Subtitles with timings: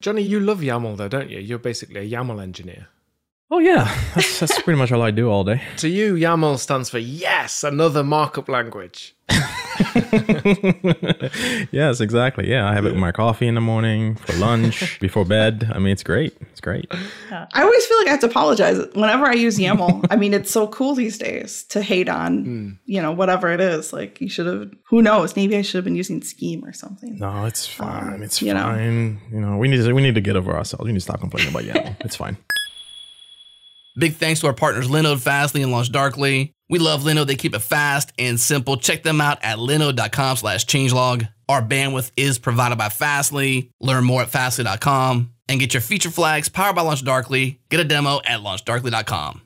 [0.00, 1.38] Johnny, you love YAML though, don't you?
[1.40, 2.88] You're basically a YAML engineer.
[3.50, 5.60] Oh yeah, that's, that's pretty much all I do all day.
[5.78, 9.14] To you, YAML stands for yes, another markup language.
[11.70, 12.48] yes, exactly.
[12.48, 15.70] Yeah, I have it with my coffee in the morning, for lunch, before bed.
[15.72, 16.36] I mean, it's great.
[16.40, 16.90] It's great.
[17.30, 20.06] I always feel like I have to apologize whenever I use YAML.
[20.10, 22.70] I mean, it's so cool these days to hate on, hmm.
[22.86, 23.92] you know, whatever it is.
[23.92, 24.72] Like you should have.
[24.88, 25.36] Who knows?
[25.36, 27.18] Maybe I should have been using Scheme or something.
[27.18, 28.14] No, it's fine.
[28.14, 28.62] Um, it's you know.
[28.62, 29.20] fine.
[29.30, 30.84] You know, we need to we need to get over ourselves.
[30.84, 31.96] We need to stop complaining about YAML.
[32.04, 32.36] It's fine.
[34.00, 36.52] Big thanks to our partners Linode, Fastly, and LaunchDarkly.
[36.70, 37.26] We love Linode.
[37.26, 38.76] They keep it fast and simple.
[38.78, 41.28] Check them out at linode.com slash changelog.
[41.48, 43.70] Our bandwidth is provided by Fastly.
[43.80, 47.58] Learn more at fastly.com and get your feature flags powered by LaunchDarkly.
[47.68, 49.42] Get a demo at launchdarkly.com.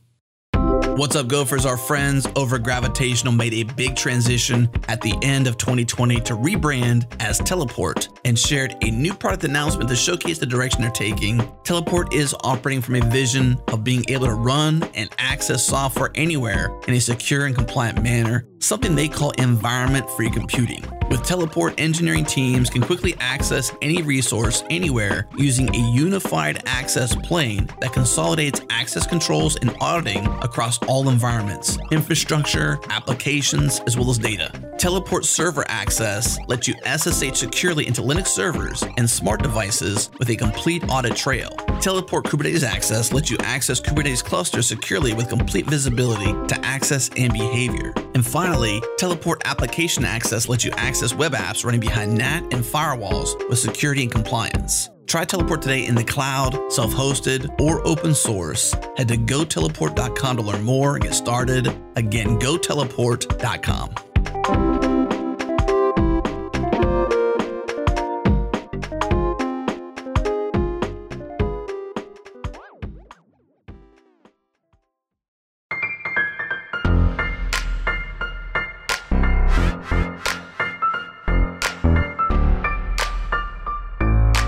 [0.96, 1.66] What's up, Gophers?
[1.66, 7.12] Our friends over Gravitational made a big transition at the end of 2020 to rebrand
[7.20, 11.42] as Teleport and shared a new product announcement to showcase the direction they're taking.
[11.64, 16.70] Teleport is operating from a vision of being able to run and access software anywhere
[16.86, 20.82] in a secure and compliant manner, something they call environment free computing.
[21.10, 27.68] With Teleport, engineering teams can quickly access any resource anywhere using a unified access plane
[27.80, 34.50] that consolidates access controls and auditing across all environments, infrastructure, applications, as well as data.
[34.78, 40.36] Teleport server access lets you SSH securely into Linux servers and smart devices with a
[40.36, 41.50] complete audit trail.
[41.80, 47.32] Teleport Kubernetes access lets you access Kubernetes clusters securely with complete visibility to access and
[47.32, 47.92] behavior.
[48.14, 48.53] And finally,
[48.98, 54.02] Teleport application access lets you access web apps running behind NAT and firewalls with security
[54.02, 54.90] and compliance.
[55.06, 58.74] Try Teleport today in the cloud, self hosted, or open source.
[58.96, 61.68] Head to goteleport.com to learn more and get started.
[61.96, 64.73] Again, goteleport.com.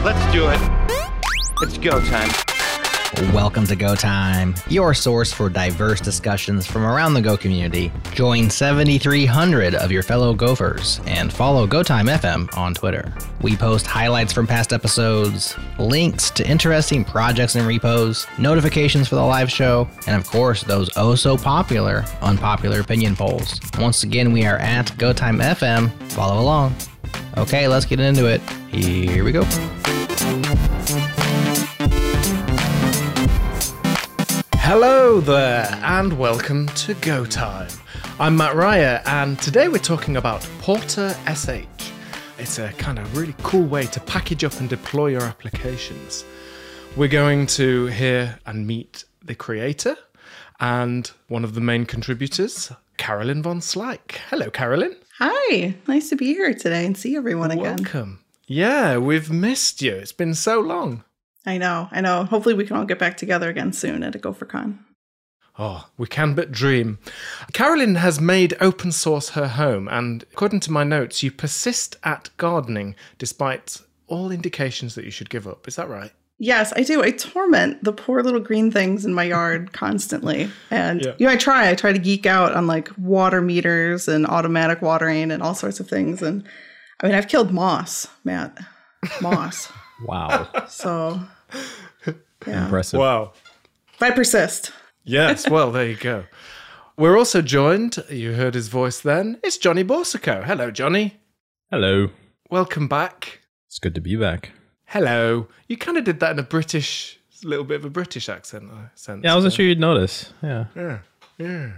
[0.06, 0.60] Let's do it.
[1.62, 2.30] It's go time.
[3.34, 7.90] Welcome to Go Time, your source for diverse discussions from around the Go community.
[8.12, 13.12] Join 7,300 of your fellow Gophers and follow Go Time FM on Twitter.
[13.40, 19.24] We post highlights from past episodes, links to interesting projects and repos, notifications for the
[19.24, 23.58] live show, and of course, those oh so popular unpopular opinion polls.
[23.80, 25.90] Once again, we are at Go Time FM.
[26.12, 26.76] Follow along.
[27.36, 28.40] Okay, let's get into it.
[28.70, 29.42] Here we go.
[35.16, 37.70] Hello there, and welcome to Go Time.
[38.20, 41.90] I'm Mat Ryer, and today we're talking about Porter SH.
[42.38, 46.26] It's a kind of really cool way to package up and deploy your applications.
[46.96, 49.96] We're going to hear and meet the creator
[50.60, 54.16] and one of the main contributors, Carolyn Van Slyck.
[54.28, 54.96] Hello, Carolyn.
[55.18, 57.76] Hi, nice to be here today and see everyone again.
[57.78, 58.18] Welcome.
[58.46, 59.94] Yeah, we've missed you.
[59.94, 61.04] It's been so long.
[61.46, 62.24] I know, I know.
[62.24, 64.80] Hopefully, we can all get back together again soon at a GopherCon.
[65.58, 66.98] Oh, we can but dream.
[67.54, 72.28] Carolyn has made open source her home, and according to my notes, you persist at
[72.36, 75.66] gardening despite all indications that you should give up.
[75.66, 76.12] Is that right?
[76.38, 77.02] Yes, I do.
[77.02, 80.50] I torment the poor little green things in my yard constantly.
[80.70, 81.14] And Yeah.
[81.18, 81.70] you know, I try.
[81.70, 85.80] I try to geek out on like water meters and automatic watering and all sorts
[85.80, 86.20] of things.
[86.20, 86.44] And
[87.00, 88.56] I mean, I've killed moss, Matt.
[89.20, 89.72] Moss.
[90.04, 91.18] Wow, so
[92.46, 92.64] yeah.
[92.64, 93.00] impressive.
[93.00, 93.32] Wow.
[93.94, 94.70] If I persist.
[95.08, 96.24] Yes, well, there you go.
[96.96, 100.44] We're also joined, you heard his voice then, it's Johnny Boursiquot.
[100.44, 101.18] Hello, Johnny.
[101.70, 102.08] Hello,
[102.50, 103.40] Welcome back.
[103.68, 104.50] it's good to be back.
[104.86, 105.48] Hello.
[105.68, 108.68] You kind of did that in a British, a little bit of a British accent.
[108.72, 109.22] I sense.
[109.24, 110.32] Yeah, I wasn't sure you'd notice.
[110.42, 110.98] Yeah, Yeah,
[111.38, 111.70] yeah,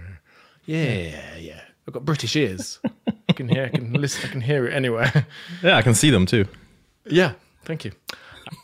[0.65, 1.61] yeah, yeah.
[1.87, 2.79] I've got British ears.
[3.27, 5.25] I can hear, I can listen, I can hear it anywhere.
[5.63, 6.45] yeah, I can see them too.
[7.05, 7.33] yeah,
[7.65, 7.91] thank you.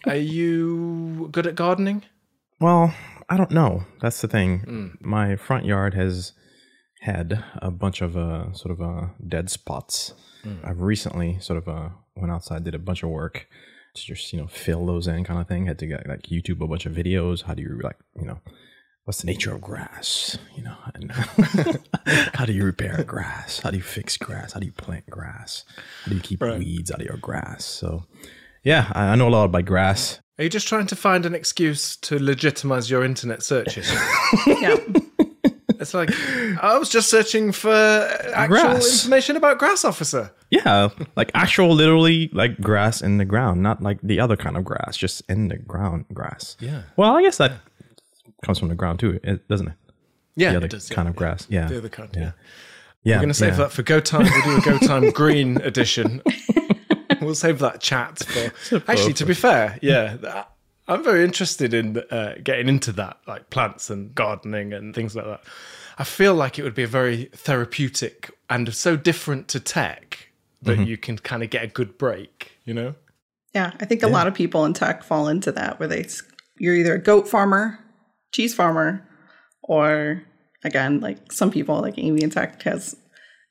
[0.08, 2.04] Are you good at gardening?
[2.60, 2.94] Well,
[3.30, 3.84] I don't know.
[4.02, 4.98] That's the thing.
[5.02, 6.34] My front yard has
[7.02, 10.14] had a bunch of uh, sort of uh, dead spots.
[10.64, 13.48] I've recently sort of uh, went outside, did a bunch of work
[13.96, 15.66] to just you know fill those in, kind of thing.
[15.66, 17.44] Had to get like YouTube a bunch of videos.
[17.44, 18.40] How do you like you know
[19.06, 20.38] what's the nature of grass?
[20.56, 21.12] You know, and
[22.36, 23.60] how do you repair grass?
[23.60, 24.54] How do you fix grass?
[24.54, 25.64] How do you plant grass?
[26.04, 26.60] How do you keep Right.
[26.60, 27.66] weeds out of your grass?
[27.66, 28.04] So
[28.66, 30.20] yeah, I, I know a lot about grass.
[30.38, 33.90] Are you just trying to find an excuse to legitimize your internet searches?
[34.48, 34.76] Yeah.
[35.78, 36.10] It's like
[36.62, 37.70] I was just searching for
[38.34, 39.04] actual Grass.
[39.04, 40.32] information about grass officer.
[40.50, 44.64] Yeah, like actual, literally, like grass in the ground, not like the other kind of
[44.64, 46.56] grass, just in the ground grass.
[46.62, 46.84] Yeah.
[46.96, 47.60] Well, I guess that
[48.44, 49.20] comes from the ground too,
[49.50, 49.74] doesn't it?
[50.36, 51.48] Yeah, the other it does, kind yeah, of grass.
[51.50, 51.68] Yeah.
[51.68, 52.32] The other kind, yeah.
[53.04, 53.18] Yeah.
[53.18, 53.58] We're going to save yeah.
[53.58, 54.24] that for Go Time.
[54.24, 56.22] We'll do a Go Time Green edition.
[57.26, 58.84] We'll save that chat for.
[58.88, 60.46] Actually, to be fair, yeah,
[60.88, 65.26] I'm very interested in uh, getting into that, like plants and gardening and things like
[65.26, 65.42] that.
[65.98, 70.30] I feel like it would be a very therapeutic and so different to tech
[70.62, 72.96] that you can kind of get a good break, you know?
[73.54, 76.06] Yeah, I think a lot of people in tech fall into that where they
[76.58, 77.80] you're either a goat farmer,
[78.34, 79.08] cheese farmer,
[79.64, 80.24] or
[80.64, 82.96] again, like some people like Amy in tech has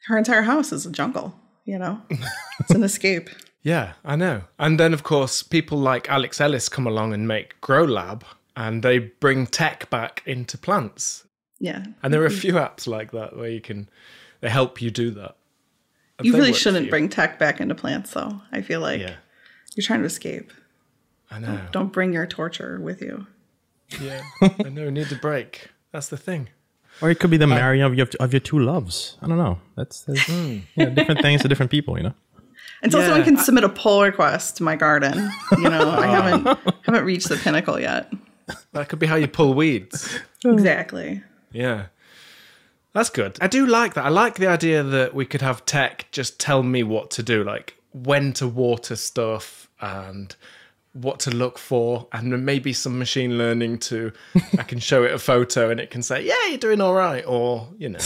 [0.07, 1.35] her entire house is a jungle,
[1.65, 2.01] you know?
[2.61, 3.31] it's an escape.
[3.65, 4.43] Yeah, I know.
[4.59, 8.25] And then, of course, people like Alex Ellis come along and make Grow Lab,
[8.55, 11.25] and they bring tech back into plants.
[11.59, 11.83] Yeah.
[12.03, 12.39] And there are a mm-hmm.
[12.39, 13.89] few apps like that where you can,
[14.43, 15.37] they help you do that.
[16.19, 16.91] If You really shouldn't you.
[16.91, 18.41] bring tech back into plants though.
[18.53, 19.17] I feel like Yeah,
[19.75, 20.53] you're trying to escape.
[21.31, 21.59] I know.
[21.73, 23.27] Don't bring your torture with you.
[24.01, 24.91] Yeah, I know.
[24.91, 25.71] Need a break.
[25.91, 26.51] That's the thing.
[27.01, 29.17] Or it could be the uh, marrying of your of your two loves.
[29.21, 29.59] I don't know.
[29.75, 30.59] That's, that's hmm.
[30.77, 31.97] yeah, different things to different people.
[31.97, 32.15] You know.
[32.85, 33.07] Until Yeah.
[33.07, 35.31] someone can submit a pull request to my garden.
[35.53, 38.13] You know, I haven't haven't reached the pinnacle yet.
[38.73, 40.17] That could be how you pull weeds.
[40.45, 41.23] Exactly.
[41.51, 41.87] Yeah.
[42.93, 43.39] That's good.
[43.41, 44.05] I do like that.
[44.05, 47.43] I like the idea that we could have tech just tell me what to do,
[47.43, 50.37] like when to water stuff and
[50.93, 54.13] what to look for, and maybe some machine learning to
[54.59, 57.25] I can show it a photo and it can say, Yeah, you're doing all right,
[57.27, 57.99] or you know.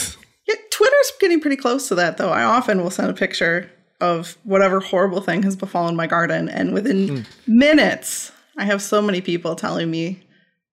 [0.46, 2.30] Yeah, Twitter's getting pretty close to that, though.
[2.30, 6.72] I often will send a picture of whatever horrible thing has befallen my garden, and
[6.72, 7.22] within hmm.
[7.46, 10.20] minutes, I have so many people telling me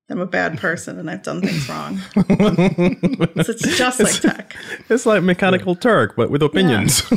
[0.10, 2.00] I'm a bad person and I've done things wrong.
[3.44, 4.56] So it's just like tech.
[4.90, 7.04] It's like Mechanical Turk, but with opinions.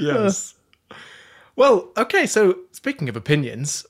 [0.00, 0.54] Yes.
[1.56, 3.84] Well, okay, so speaking of opinions,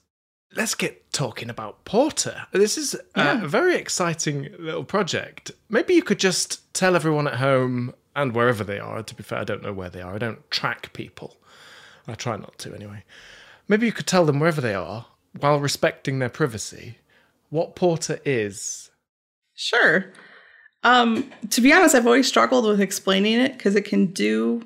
[0.57, 2.47] let's get talking about Porter.
[2.51, 3.43] This is Yeah.
[3.43, 5.51] a very exciting little project.
[5.69, 9.01] Maybe you could just tell everyone at home and wherever they are.
[9.03, 10.15] To be fair, I don't know where they are.
[10.15, 11.37] I don't track people.
[12.07, 13.03] I try not to anyway.
[13.67, 15.05] Maybe you could tell them wherever they are,
[15.39, 16.97] while respecting their privacy,
[17.49, 18.89] what Porter is.
[19.55, 20.11] Sure.
[20.83, 24.63] Um, to be honest, I've always struggled with explaining it because it can do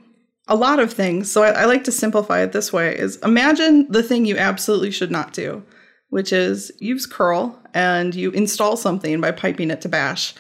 [0.48, 1.32] a lot of things.
[1.32, 4.92] So I, I like to simplify it this way: is imagine the thing you absolutely
[4.92, 5.62] should not do,
[6.10, 10.34] which is use curl and you install something by piping it to bash.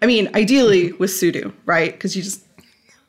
[0.00, 1.92] I mean, ideally with sudo, right?
[1.92, 2.47] Because you just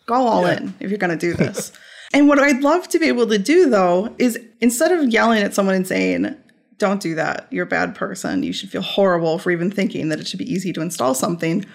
[0.09, 1.71] go all in if you're going to do this.
[2.13, 5.53] and what I'd love to be able to do though is instead of yelling at
[5.53, 6.35] someone and saying,
[6.77, 10.19] don't do that, you're a bad person, you should feel horrible for even thinking that
[10.19, 11.65] it should be easy to install something.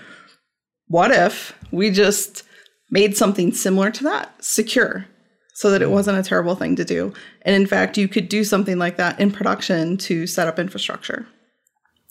[0.89, 2.43] What if we just
[2.91, 5.07] made something similar to that secure
[5.55, 5.93] so that it mm.
[5.93, 7.13] wasn't a terrible thing to do?
[7.43, 11.27] And in fact, you could do something like that in production to set up infrastructure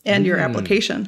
[0.05, 0.43] and your mm.
[0.43, 1.07] application.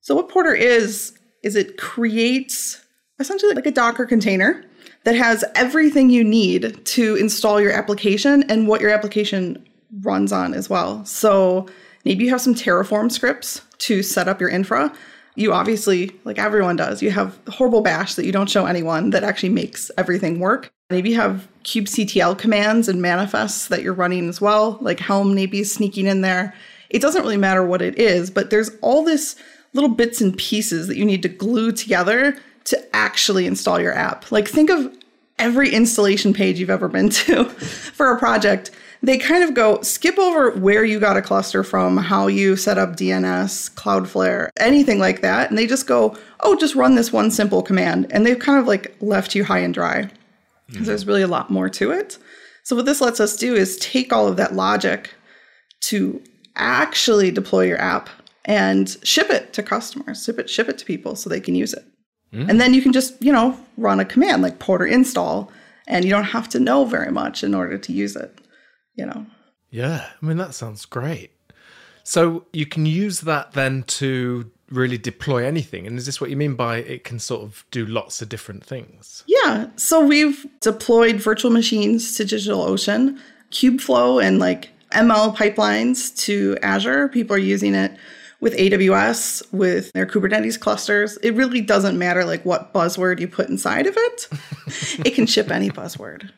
[0.00, 2.81] So what Porter is is it creates
[3.22, 4.62] essentially like a Docker container
[5.04, 9.66] that has everything you need to install your application and what your application
[10.02, 11.04] runs on as well.
[11.04, 11.66] So
[12.04, 14.92] maybe you have some Terraform scripts to set up your infra.
[15.34, 19.24] You obviously, like everyone does, you have horrible bash that you don't show anyone that
[19.24, 20.70] actually makes everything work.
[20.90, 25.60] Maybe you have kubectl commands and manifests that you're running as well, like Helm maybe
[25.60, 26.54] is sneaking in there.
[26.90, 29.36] It doesn't really matter what it is, but there's all this
[29.72, 34.30] little bits and pieces that you need to glue together to actually install your app.
[34.30, 34.94] Like think of
[35.38, 38.70] every installation page you've ever been to for a project.
[39.04, 42.78] They kind of go skip over where you got a cluster from, how you set
[42.78, 45.50] up DNS, Cloudflare, anything like that.
[45.50, 48.06] And they just go, oh, just run this one simple command.
[48.10, 50.08] And they've kind of like left you high and dry
[50.68, 52.16] because there's really a lot more to it.
[52.62, 55.10] So, what this lets us do is take all of that logic
[55.82, 56.22] to
[56.54, 58.08] actually deploy your app
[58.44, 61.72] and ship it to customers, ship it, ship it to people so they can use
[61.72, 61.84] it.
[62.32, 62.48] Mm.
[62.48, 65.50] And then you can just, you know, run a command like porter install,
[65.86, 68.38] and you don't have to know very much in order to use it,
[68.94, 69.26] you know.
[69.70, 71.30] Yeah, I mean, that sounds great.
[72.04, 75.86] So you can use that then to really deploy anything.
[75.86, 78.64] And is this what you mean by it can sort of do lots of different
[78.64, 79.22] things?
[79.26, 79.68] Yeah.
[79.76, 83.18] So we've deployed virtual machines to DigitalOcean,
[83.50, 87.08] Kubeflow, and like ML pipelines to Azure.
[87.08, 87.96] People are using it
[88.42, 91.16] with AWS, with their Kubernetes clusters.
[91.18, 94.28] It really doesn't matter like what buzzword you put inside of it.
[95.06, 96.28] it can ship any buzzword.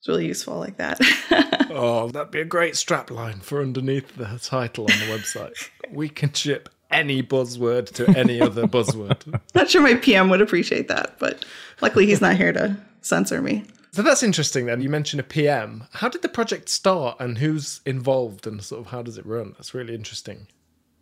[0.00, 1.00] It's really useful like that.
[1.74, 5.70] Oh, that'd be a great strap line for underneath the title on the website.
[5.90, 9.40] we can ship any buzzword to any other buzzword.
[9.54, 11.46] Not sure my PM would appreciate that, but
[11.80, 13.64] luckily he's not here to censor me.
[13.92, 14.82] So that's interesting then.
[14.82, 15.84] You mentioned a PM.
[15.92, 19.54] How did the project start and who's involved and sort of how does it run?
[19.56, 20.46] That's really interesting.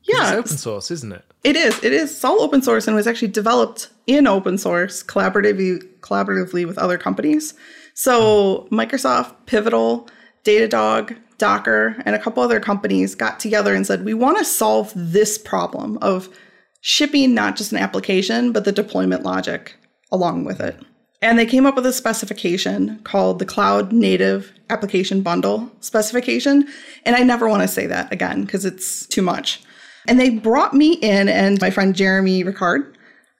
[0.02, 1.24] Yeah, It's open source, isn't it?
[1.44, 1.82] It is.
[1.82, 2.10] It is.
[2.10, 6.98] It's all open source and was actually developed in open source collaboratively, collaboratively with other
[6.98, 7.54] companies.
[7.94, 10.08] So Microsoft, Pivotal,
[10.44, 14.92] Datadog, Docker, and a couple other companies got together and said, we want to solve
[14.94, 16.28] this problem of
[16.82, 19.76] shipping not just an application, but the deployment logic
[20.12, 20.76] along with it.
[21.22, 26.66] And they came up with a specification called the Cloud Native Application Bundle specification.
[27.04, 29.62] And I never want to say that again because it's too much.
[30.06, 32.96] And they brought me in and my friend Jeremy Rickard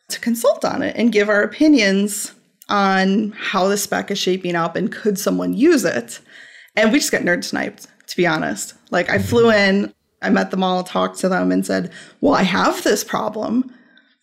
[0.08, 2.32] to consult on it and give our opinions
[2.68, 6.20] on how the spec is shaping up and could someone use it.
[6.76, 8.74] And we just got nerd sniped, to be honest.
[8.90, 9.84] Like I flew mm-hmm.
[9.84, 13.74] in, I met them all, talked to them, and said, Well, I have this problem.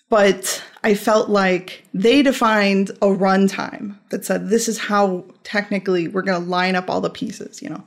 [0.09, 6.21] But I felt like they defined a runtime that said this is how technically we're
[6.21, 7.83] going to line up all the pieces, you know,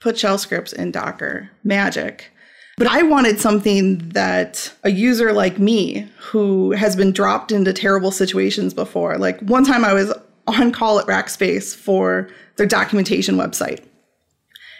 [0.00, 2.30] put shell scripts in Docker, magic.
[2.78, 8.10] But I wanted something that a user like me who has been dropped into terrible
[8.10, 10.12] situations before, like one time I was
[10.46, 13.84] on call at Rackspace for their documentation website.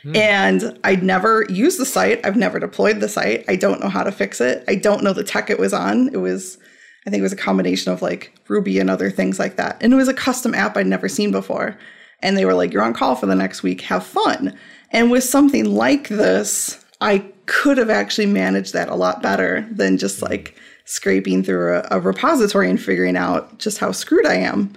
[0.02, 0.16] Hmm.
[0.16, 2.24] And I'd never used the site.
[2.24, 3.44] I've never deployed the site.
[3.46, 4.64] I don't know how to fix it.
[4.66, 6.08] I don't know the tech it was on.
[6.08, 6.58] It was,
[7.06, 9.76] I think it was a combination of like Ruby and other things like that.
[9.80, 11.76] And it was a custom app I'd never seen before.
[12.20, 13.82] And they were like, you're on call for the next week.
[13.82, 14.58] Have fun.
[14.90, 19.98] And with something like this, I could have actually managed that a lot better than
[19.98, 20.32] just mm-hmm.
[20.32, 24.72] like scraping through a, a repository and figuring out just how screwed I am.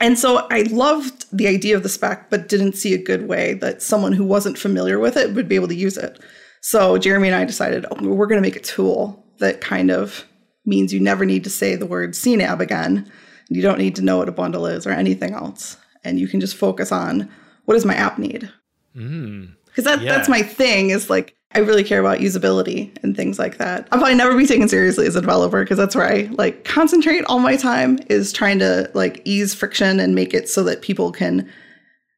[0.00, 3.54] And so I loved the idea of the spec, but didn't see a good way
[3.54, 6.18] that someone who wasn't familiar with it would be able to use it.
[6.60, 10.24] So Jeremy and I decided oh, we're going to make a tool that kind of
[10.66, 13.10] means you never need to say the word CNAB again.
[13.50, 15.76] You don't need to know what a bundle is or anything else.
[16.02, 17.30] And you can just focus on
[17.64, 18.50] what does my app need?
[18.96, 19.54] Mm.
[19.66, 20.16] Because that, Yeah.
[20.16, 23.88] that's my thing is like, I really care about usability and things like that.
[23.92, 27.24] I'll probably never be taken seriously as a developer because that's where I like concentrate
[27.26, 31.12] all my time is trying to like ease friction and make it so that people
[31.12, 31.48] can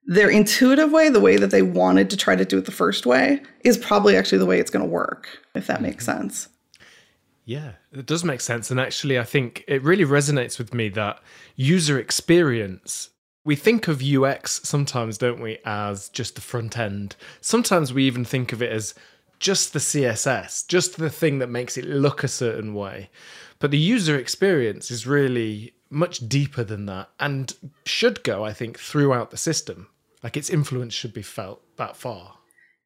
[0.06, 3.06] their intuitive way, the way that they wanted to try to do it the first
[3.06, 6.22] way, is probably actually the way it's going to work, if that makes mm-hmm.
[6.22, 6.48] sense.
[7.44, 8.70] Yeah, it does make sense.
[8.70, 11.20] And actually, I think it really resonates with me that
[11.54, 13.10] user experience.
[13.44, 17.14] We think of UX sometimes, don't we, as just the front end.
[17.40, 18.94] Sometimes we even think of it as
[19.38, 23.10] just the CSS, just the thing that makes it look a certain way.
[23.58, 28.78] But the user experience is really much deeper than that and should go, I think,
[28.78, 29.88] throughout the system.
[30.22, 32.34] Like its influence should be felt that far.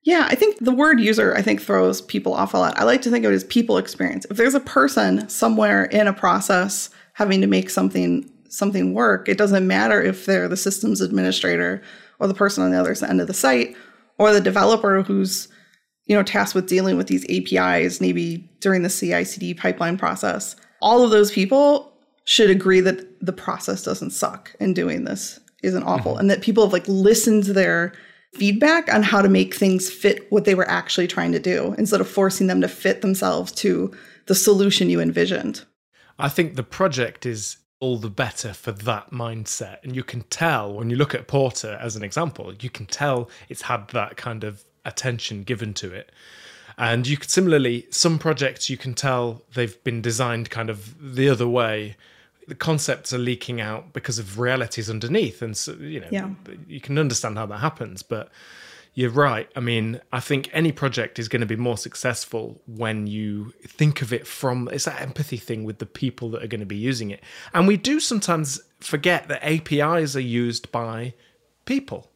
[0.02, 2.78] Yeah, I think the word user, I think, throws people off a lot.
[2.78, 4.26] I like to think of it as people experience.
[4.30, 9.38] If there's a person somewhere in a process having to make something something work, it
[9.38, 11.82] doesn't matter if they're the systems administrator
[12.18, 13.76] or the person on the other end of the site
[14.18, 15.48] or the developer who's
[16.10, 20.56] you know tasked with dealing with these APIs maybe during the CI/CD pipeline process.
[20.82, 21.92] All of those people
[22.24, 26.20] should agree that the process doesn't suck and doing this isn't awful mm-hmm.
[26.20, 27.92] and that people have like listened to their
[28.34, 32.00] feedback on how to make things fit what they were actually trying to do instead
[32.00, 33.92] of forcing them to fit themselves to
[34.26, 35.64] the solution you envisioned.
[36.18, 39.78] I think the project is all the better for that mindset.
[39.82, 43.30] And you can tell when you look at Porter as an example, you can tell
[43.48, 46.10] it's had that kind of attention given to it.
[46.78, 51.28] And you could similarly, some projects you can tell they've been designed kind of the
[51.28, 51.96] other way.
[52.48, 55.42] The concepts are leaking out because of realities underneath.
[55.42, 56.30] And so, you know, Yeah.
[56.66, 58.02] you can understand how that happens.
[58.02, 58.30] But
[58.94, 59.48] you're right.
[59.54, 64.02] I mean, I think any project is going to be more successful when you think
[64.02, 66.76] of it from it's that empathy thing with the people that are going to be
[66.76, 67.22] using it.
[67.54, 71.14] And we do sometimes forget that APIs are used by
[71.66, 72.09] people.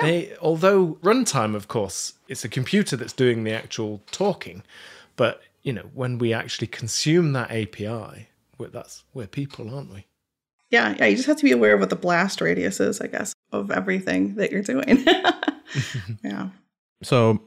[0.00, 4.62] They, although runtime, of course, it's a computer that's doing the actual talking,
[5.16, 10.06] but you know, when we actually consume that API, we're, that's we're people, aren't we?
[10.70, 13.06] Yeah, yeah, you just have to be aware of what the blast radius is, I
[13.06, 15.04] guess, of everything that you're doing.
[16.24, 16.48] yeah.
[17.02, 17.42] So,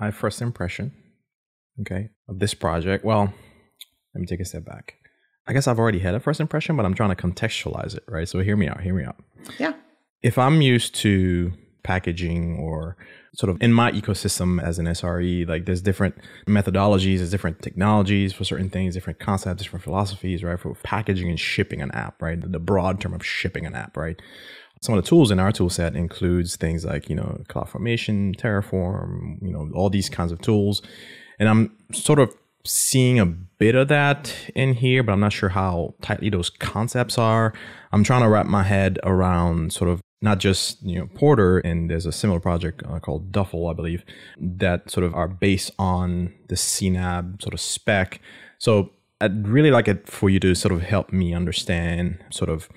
[0.00, 0.92] my first impression,
[1.82, 3.04] okay, of this project.
[3.04, 3.32] Well,
[4.14, 4.94] let me take a step back.
[5.46, 8.26] I guess I've already had a first impression, but I'm trying to contextualize it, right?
[8.26, 8.80] So, hear me out.
[8.80, 9.16] Hear me out.
[9.58, 9.74] Yeah.
[10.22, 12.96] If I'm used to packaging or
[13.34, 16.14] sort of in my ecosystem as an SRE, like there's different
[16.46, 20.60] methodologies, there's different technologies for certain things, different concepts, different philosophies, right?
[20.60, 22.38] For packaging and shipping an app, right?
[22.40, 24.20] The broad term of shipping an app, right?
[24.82, 29.40] Some of the tools in our tool set includes things like, you know, CloudFormation, Terraform,
[29.40, 30.82] you know, all these kinds of tools.
[31.38, 32.34] And I'm sort of
[32.64, 37.16] seeing a bit of that in here, but I'm not sure how tightly those concepts
[37.16, 37.52] are.
[37.92, 41.90] I'm trying to wrap my head around sort of not just you know Porter, and
[41.90, 44.04] there's a similar project uh, called Duffle, I believe,
[44.38, 48.20] that sort of are based on the CNAB sort of spec.
[48.58, 52.68] So I'd really like it for you to sort of help me understand sort of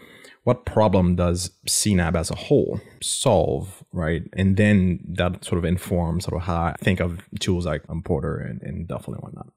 [0.44, 4.22] what problem does CNAB as a whole solve, right?
[4.34, 8.04] And then that sort of informs sort of how I think of tools like um,
[8.04, 9.48] Porter and, and Duffle and whatnot.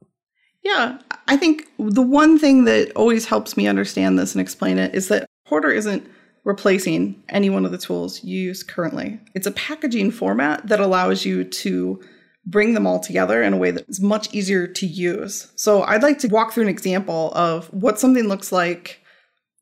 [0.64, 4.94] Yeah, I think the one thing that always helps me understand this and explain it
[4.94, 6.08] is that Porter isn't
[6.48, 9.20] replacing any one of the tools you use currently.
[9.34, 12.02] It's a packaging format that allows you to
[12.46, 15.52] bring them all together in a way that is much easier to use.
[15.56, 19.02] So I'd like to walk through an example of what something looks like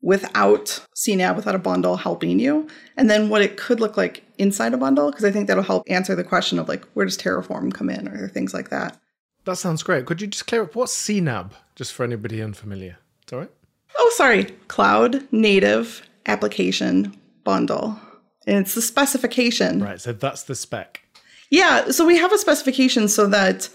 [0.01, 4.73] without CNAB, without a bundle helping you, and then what it could look like inside
[4.73, 7.73] a bundle, because I think that'll help answer the question of like, where does Terraform
[7.73, 8.97] come in or things like that.
[9.43, 10.05] That sounds great.
[10.05, 12.97] Could you just clear up what's CNAB, just for anybody unfamiliar?
[13.23, 13.51] It's all right.
[13.97, 14.45] Oh, sorry.
[14.69, 17.99] Cloud Native Application Bundle.
[18.45, 19.83] And it's the specification.
[19.83, 19.99] Right.
[19.99, 21.01] So that's the spec.
[21.49, 21.91] Yeah.
[21.91, 23.69] So we have a specification so that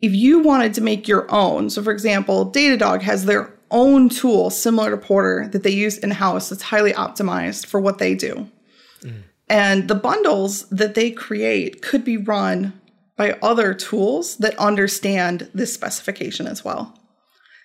[0.00, 4.50] if you wanted to make your own, so for example, Datadog has their own tool
[4.50, 8.48] similar to Porter that they use in house that's highly optimized for what they do.
[9.02, 9.22] Mm.
[9.48, 12.78] And the bundles that they create could be run
[13.16, 16.98] by other tools that understand this specification as well.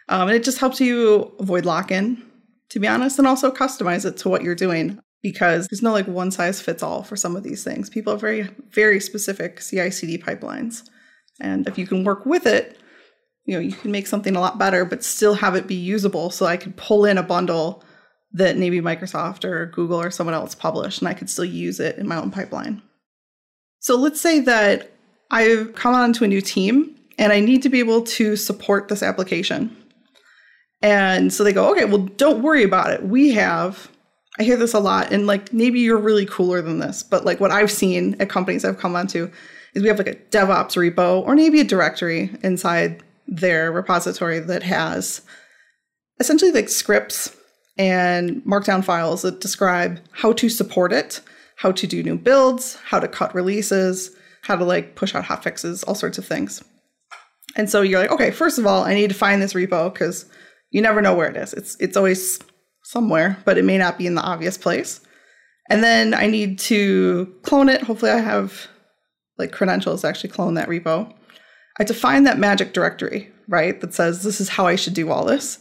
[0.07, 2.23] Um, and it just helps you avoid lock in,
[2.69, 6.07] to be honest, and also customize it to what you're doing because there's no like
[6.07, 7.89] one size fits all for some of these things.
[7.89, 10.87] People have very, very specific CI CD pipelines.
[11.41, 12.77] And if you can work with it,
[13.45, 16.29] you know, you can make something a lot better, but still have it be usable.
[16.29, 17.83] So I could pull in a bundle
[18.33, 21.97] that maybe Microsoft or Google or someone else published, and I could still use it
[21.97, 22.81] in my own pipeline.
[23.79, 24.91] So let's say that
[25.31, 29.01] I've come onto a new team and I need to be able to support this
[29.01, 29.75] application.
[30.81, 33.03] And so they go, okay, well, don't worry about it.
[33.03, 33.89] We have,
[34.39, 37.39] I hear this a lot, and like maybe you're really cooler than this, but like
[37.39, 39.29] what I've seen at companies I've come onto
[39.73, 44.63] is we have like a DevOps repo or maybe a directory inside their repository that
[44.63, 45.21] has
[46.19, 47.35] essentially like scripts
[47.77, 51.21] and markdown files that describe how to support it,
[51.57, 54.11] how to do new builds, how to cut releases,
[54.41, 56.63] how to like push out hot fixes, all sorts of things.
[57.55, 60.25] And so you're like, okay, first of all, I need to find this repo because
[60.71, 61.53] you never know where it is.
[61.53, 62.39] It's it's always
[62.83, 65.01] somewhere, but it may not be in the obvious place.
[65.69, 67.83] And then I need to clone it.
[67.83, 68.67] Hopefully I have
[69.37, 71.13] like credentials to actually clone that repo.
[71.79, 73.79] I define that magic directory, right?
[73.79, 75.59] That says this is how I should do all this.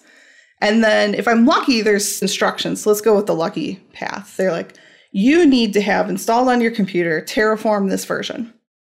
[0.61, 2.83] And then if I'm lucky, there's instructions.
[2.83, 4.37] So let's go with the lucky path.
[4.37, 4.75] They're like,
[5.13, 8.53] you need to have installed on your computer Terraform this version.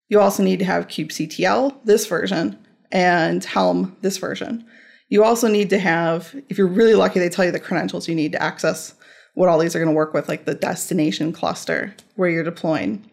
[0.08, 2.58] You also need to have kubectl this version
[2.90, 4.66] and Helm this version.
[5.12, 8.14] You also need to have, if you're really lucky, they tell you the credentials you
[8.14, 8.94] need to access
[9.34, 13.04] what all these are going to work with, like the destination cluster where you're deploying.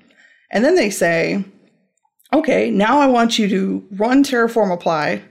[0.49, 1.43] And then they say,
[2.31, 5.21] okay, now I want you to run Terraform apply.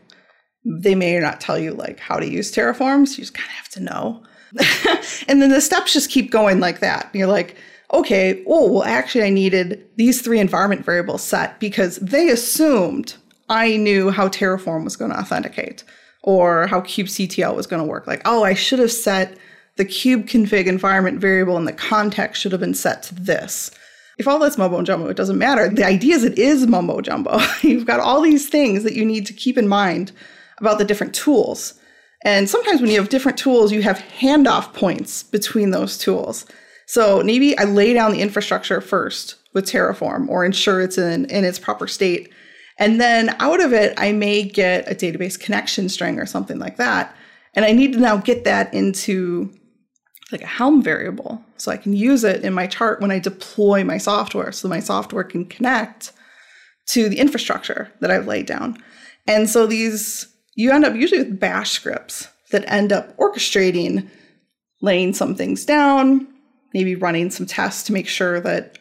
[0.62, 3.54] They may not tell you like how to use Terraform, so you just kind of
[3.54, 4.22] have to know.
[5.26, 7.08] and then the steps just keep going like that.
[7.14, 7.56] You're like,
[7.94, 13.14] okay, oh, well, actually, I needed these three environment variables set because they assumed
[13.48, 15.82] I knew how Terraform was going to authenticate
[16.22, 18.06] or how kubectl was going to work.
[18.06, 19.38] Like, oh, I should have set
[19.76, 23.70] the kubeconfig environment variable and the context should have been set to this
[24.18, 25.68] if all that's mumbo jumbo, it doesn't matter.
[25.68, 27.38] The idea is it is mumbo jumbo.
[27.62, 30.12] You've got all these things that you need to keep in mind
[30.58, 31.74] about the different tools.
[32.24, 36.46] And sometimes when you have different tools, you have handoff points between those tools.
[36.86, 41.44] So maybe I lay down the infrastructure first with Terraform or ensure it's in, in
[41.44, 42.32] its proper state.
[42.78, 46.76] And then out of it, I may get a database connection string or something like
[46.76, 47.14] that.
[47.54, 49.52] And I need to now get that into
[50.30, 51.42] like a Helm variable.
[51.56, 54.80] So I can use it in my chart when I deploy my software so my
[54.80, 56.12] software can connect
[56.90, 58.82] to the infrastructure that I've laid down.
[59.26, 64.08] And so these, you end up usually with bash scripts that end up orchestrating
[64.80, 66.26] laying some things down,
[66.72, 68.78] maybe running some tests to make sure that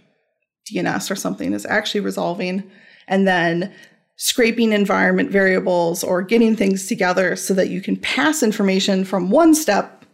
[0.72, 2.70] DNS or something is actually resolving,
[3.08, 3.74] and then
[4.18, 9.54] scraping environment variables or getting things together so that you can pass information from one
[9.54, 10.06] step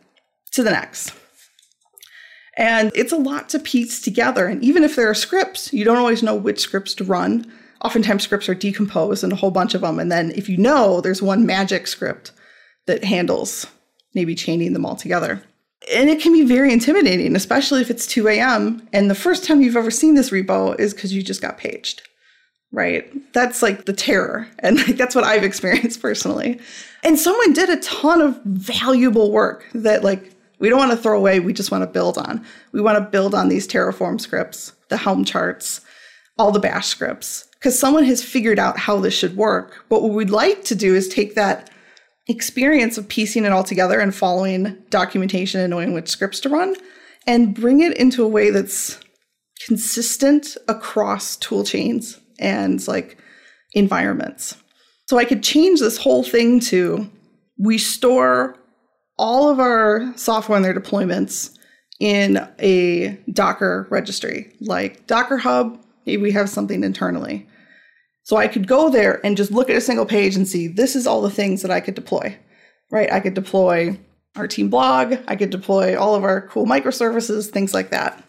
[0.51, 1.13] to the next.
[2.58, 4.45] And it's a lot to piece together.
[4.45, 7.51] And even if there are scripts, you don't always know which scripts to run.
[7.84, 9.99] Oftentimes, scripts are decomposed and a whole bunch of them.
[9.99, 12.32] And then if you know, there's one magic script
[12.86, 13.65] that handles
[14.13, 15.41] maybe chaining them all together.
[15.91, 18.88] And it can be very intimidating, especially if it's 2 a.m.
[18.93, 22.08] and the first time you've ever seen this repo is because you just got paged.
[22.73, 23.33] Right?
[23.33, 24.47] That's like the terror.
[24.59, 26.59] And like, that's what I've experienced personally.
[27.03, 31.17] And someone did a ton of valuable work that like we don't want to throw
[31.17, 32.43] away, we just want to build on.
[32.71, 35.81] We want to build on these Terraform scripts, the Helm charts,
[36.38, 39.86] all the bash scripts, because someone has figured out how this should work.
[39.88, 41.69] But what we'd like to do is take that
[42.27, 46.75] experience of piecing it all together and following documentation and knowing which scripts to run
[47.27, 48.99] and bring it into a way that's
[49.67, 53.17] consistent across tool chains and like
[53.74, 54.58] environments.
[55.08, 57.10] So I could change this whole thing to
[57.58, 58.58] we store
[59.17, 61.58] all of our software and their deployments
[62.00, 65.80] in a Docker registry, like Docker Hub.
[66.06, 67.48] Maybe we have something internally.
[68.24, 70.96] So I could go there and just look at a single page and see this
[70.96, 72.38] is all the things that I could deploy,
[72.89, 73.12] right?
[73.12, 74.00] I could deploy
[74.36, 78.24] our team blog, I could deploy all of our cool microservices, things like that.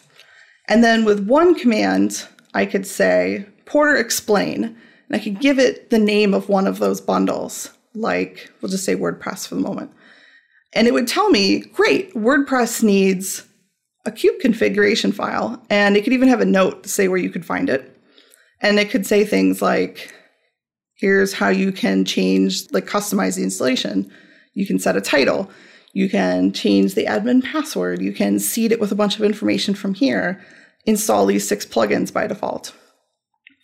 [0.69, 4.77] And then with one command, I could say Porter explain, and
[5.13, 8.97] I could give it the name of one of those bundles, like we'll just say
[8.97, 9.91] WordPress for the moment.
[10.73, 13.45] And it would tell me, great, WordPress needs
[14.05, 15.63] a cube configuration file.
[15.71, 17.91] And it could even have a note to say where you could find it.
[18.61, 20.13] And it could say things like,
[20.97, 24.11] here's how you can change, like customize the installation.
[24.55, 25.51] You can set a title.
[25.93, 28.03] You can change the admin password.
[28.03, 30.45] You can seed it with a bunch of information from here.
[30.87, 32.75] Install these six plugins by default.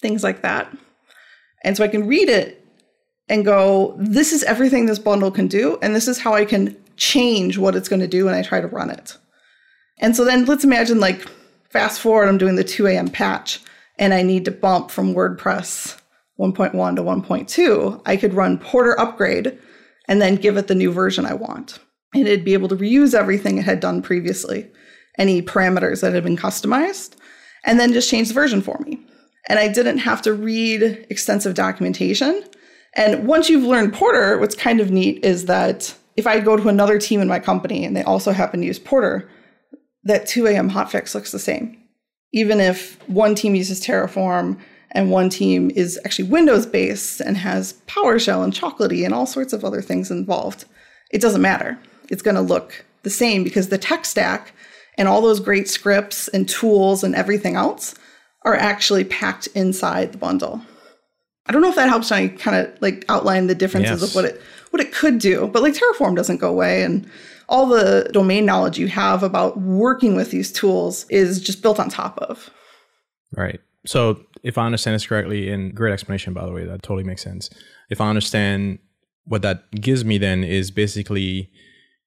[0.00, 0.74] Things like that.
[1.62, 2.64] And so I can read it
[3.28, 5.78] and go, this is everything this bundle can do.
[5.82, 8.60] And this is how I can change what it's going to do when I try
[8.60, 9.16] to run it.
[9.98, 11.28] And so then let's imagine like
[11.68, 13.08] fast forward, I'm doing the 2 a.m.
[13.08, 13.60] patch
[13.98, 15.98] and I need to bump from WordPress
[16.38, 18.02] 1.1 to 1.2.
[18.06, 19.58] I could run Porter upgrade
[20.08, 21.78] and then give it the new version I want.
[22.14, 24.68] And it'd be able to reuse everything it had done previously,
[25.18, 27.14] any parameters that had been customized,
[27.64, 28.98] and then just change the version for me.
[29.48, 32.44] And I didn't have to read extensive documentation.
[32.94, 36.68] And once you've learned Porter, what's kind of neat is that if I go to
[36.68, 39.28] another team in my company and they also happen to use Porter,
[40.04, 40.70] that 2 a.m.
[40.70, 41.76] hotfix looks the same.
[42.32, 44.58] Even if one team uses Terraform
[44.92, 49.52] and one team is actually Windows based and has PowerShell and Chocolatey and all sorts
[49.52, 50.64] of other things involved,
[51.10, 51.78] it doesn't matter.
[52.08, 54.52] It's going to look the same because the tech stack
[54.98, 57.94] and all those great scripts and tools and everything else
[58.44, 60.60] are actually packed inside the bundle.
[61.46, 64.10] I don't know if that helps I kind of like outline the differences Yes.
[64.10, 67.08] of what it what it could do, but like Terraform doesn't go away and
[67.48, 71.88] all the domain knowledge you have about working with these tools is just built on
[71.88, 72.48] top of.
[73.36, 73.60] Right.
[73.86, 77.22] So if I understand this correctly, and great explanation by the way, that totally makes
[77.22, 77.50] sense.
[77.90, 78.78] If I understand
[79.24, 81.50] what that gives me then is basically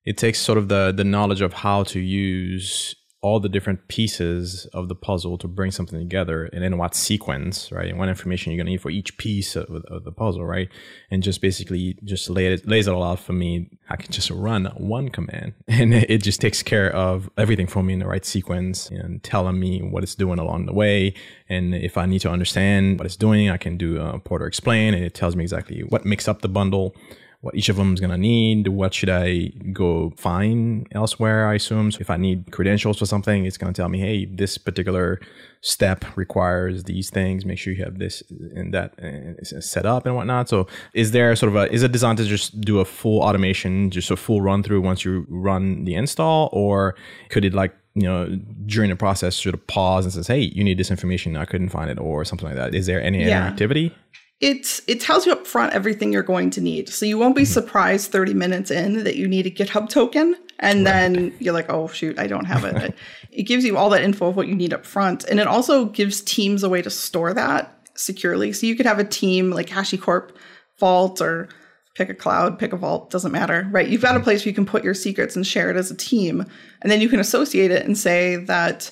[0.06, 4.68] it takes sort of the the knowledge of how to use all the different pieces
[4.74, 7.90] of the puzzle to bring something together and in what sequence right?
[7.90, 10.70] And what information you're going to need for each piece of, of the puzzle right?
[11.10, 13.70] And just basically just lay it, lays it all out for me.
[13.90, 17.94] I can just run one command and it just takes care of everything for me
[17.94, 21.16] in the right sequence and telling me what it's doing along the way.
[21.50, 24.94] And if i need to understand what it's doing i can do a porter explain
[24.94, 26.96] and it tells me exactly what makes up the bundle
[27.44, 28.70] what each of them is going to need.
[28.70, 31.48] What should I go find elsewhere?
[31.50, 31.92] I assume.
[31.92, 35.20] So if I need credentials for something, it's going to tell me, hey, this particular
[35.60, 37.46] step requires these things.
[37.46, 38.24] Make sure you have this
[38.56, 40.48] and that uh, set up and whatnot.
[40.48, 43.90] So is there sort of a is it designed to just do a full automation,
[43.90, 46.96] just a full run through once you run the install, or
[47.30, 48.30] could it like you know
[48.66, 51.70] during the process sort of pause and says, hey, you need this information, I couldn't
[51.70, 52.74] find it, or something like that?
[52.74, 53.52] Is there any Yeah.
[53.52, 53.92] interactivity?
[54.40, 56.90] It it tells you up front everything you're going to need.
[56.90, 57.54] So you won't be mm-hmm.
[57.54, 61.88] surprised 30 minutes in that you need a GitHub token and then you're like, "Oh
[61.88, 62.94] shoot, I don't have it."
[63.32, 65.86] it gives you all that info of what you need up front and it also
[65.86, 68.52] gives teams a way to store that securely.
[68.52, 70.32] So you could have a team like HashiCorp
[70.80, 71.48] Vault or
[71.96, 73.88] pick a cloud, pick a vault, doesn't matter, right?
[73.88, 74.24] You've got a mm-hmm.
[74.24, 76.46] place where you can put your secrets and share it as a team.
[76.82, 78.92] And then you can associate it and say that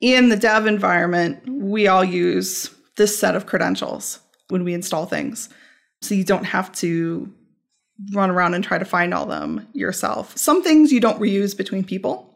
[0.00, 5.48] in the dev environment, we all use this set of credentials when we install things.
[6.00, 7.32] So you don't have to
[8.12, 10.36] run around and try to find all them yourself.
[10.36, 12.28] Some things you don't reuse between people.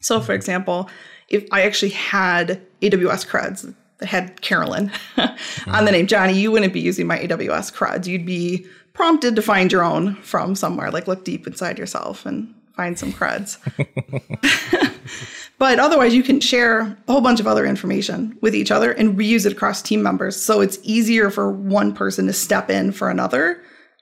[0.00, 0.32] So, for mm-hmm.
[0.32, 0.90] example,
[1.28, 5.32] if I actually had AWS creds that had Carolyn on the
[5.70, 5.84] mm-hmm.
[5.86, 8.06] name Johnny, you wouldn't be using my AWS creds.
[8.06, 12.54] You'd be prompted to find your own from somewhere, like look deep inside yourself and
[12.78, 13.58] find some creds.
[15.58, 19.18] But otherwise, you can share a whole bunch of other information with each other and
[19.18, 20.40] reuse it across team members.
[20.40, 23.60] So it's easier for one person to step in for another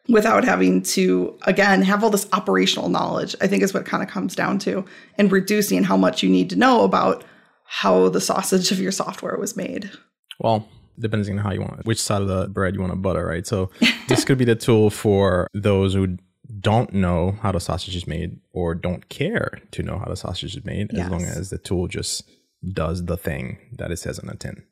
[0.08, 4.08] without having to, again, have all this operational knowledge, I think is what kind of
[4.08, 4.84] comes down to,
[5.16, 7.24] and reducing how much you need to know about
[7.64, 9.90] how the sausage of your software was made.
[10.38, 12.98] Well, depending on how you want, it, which side of the bread you want to
[12.98, 13.46] butter, right?
[13.46, 13.70] So
[14.08, 16.18] this could be the tool for those who
[16.60, 20.56] don't know how the sausage is made or don't care to know how the sausage
[20.56, 22.28] is made, as long as the tool just
[22.72, 24.64] does the thing that it says on the tin.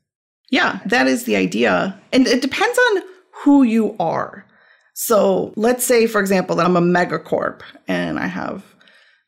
[0.50, 2.00] Yeah, that is the idea.
[2.12, 3.02] And it depends on
[3.42, 4.46] who you are.
[4.94, 8.64] So let's say, for example, that I'm a megacorp and I have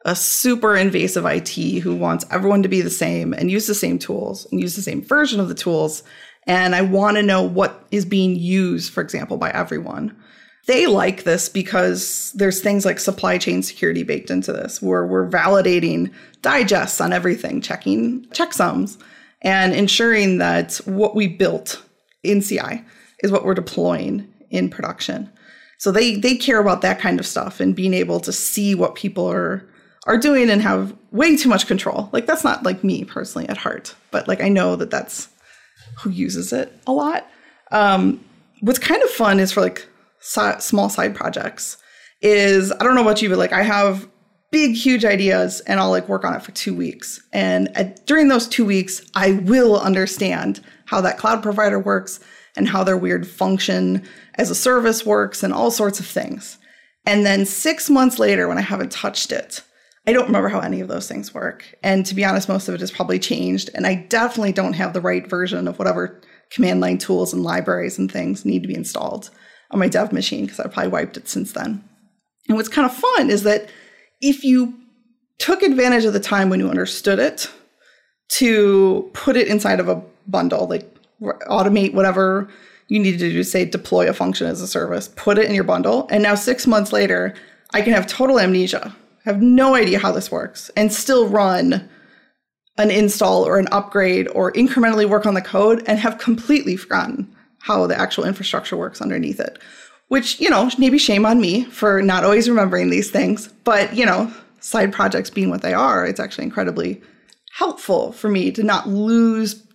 [0.05, 3.99] a super invasive IT who wants everyone to be the same and use the same
[3.99, 6.05] tools and use the same version of the tools.
[6.47, 10.17] And I want to know what is being used, for example, by everyone.
[10.67, 15.29] They like this because there's things like supply chain security baked into this, where we're
[15.29, 19.01] validating digests on everything, checking checksums,
[19.43, 21.83] and ensuring that what we built
[22.25, 22.85] in CI
[23.21, 25.31] is what we're deploying in production.
[25.79, 28.95] So they they care about that kind of stuff and being able to see what
[28.95, 29.65] people are
[30.07, 32.09] are doing and have way too much control.
[32.13, 35.29] Like that's not like me personally at heart, but like I know that that's
[35.99, 37.27] who uses it a lot.
[37.73, 38.25] Um,
[38.61, 39.87] what's kind of fun is for like
[40.27, 41.79] small side projects.
[42.23, 44.09] Is I don't know about you, but like I have
[44.51, 47.21] big huge ideas and I'll like work on it for two weeks.
[47.33, 52.21] And at, during those two weeks, I will understand how that cloud provider works
[52.57, 54.03] and how their weird function
[54.37, 56.59] as a service works and all sorts of things.
[57.05, 59.63] And then six months later, when I haven't touched it,
[60.07, 61.65] I don't remember how any of those things work.
[61.83, 63.71] And to be honest, most of it has probably changed.
[63.75, 67.99] And I definitely don't have the right version of whatever command line tools and libraries
[67.99, 69.31] and things need to be installed
[69.71, 71.83] on my dev machine because I probably wiped it since then.
[72.49, 73.69] And what's kind of fun is that
[74.21, 74.75] if you
[75.39, 77.51] took advantage of the time when you understood it
[78.29, 82.49] to put it inside of a bundle, like automate whatever
[82.89, 85.65] you needed to do, say deploy a function as a service, put it in your
[85.65, 86.07] bundle.
[86.11, 87.35] And now, six months later,
[87.73, 91.89] I can have total amnesia, have no idea how this works, and still run
[92.79, 97.35] an install or an upgrade or incrementally work on the code and have completely forgotten
[97.67, 99.59] how the actual infrastructure works underneath it.
[100.09, 104.07] Which, you know, maybe shame on me for not always remembering these things, but, you
[104.07, 107.03] know, side projects being what they are, it's actually incredibly
[107.53, 109.67] helpful for me to not lose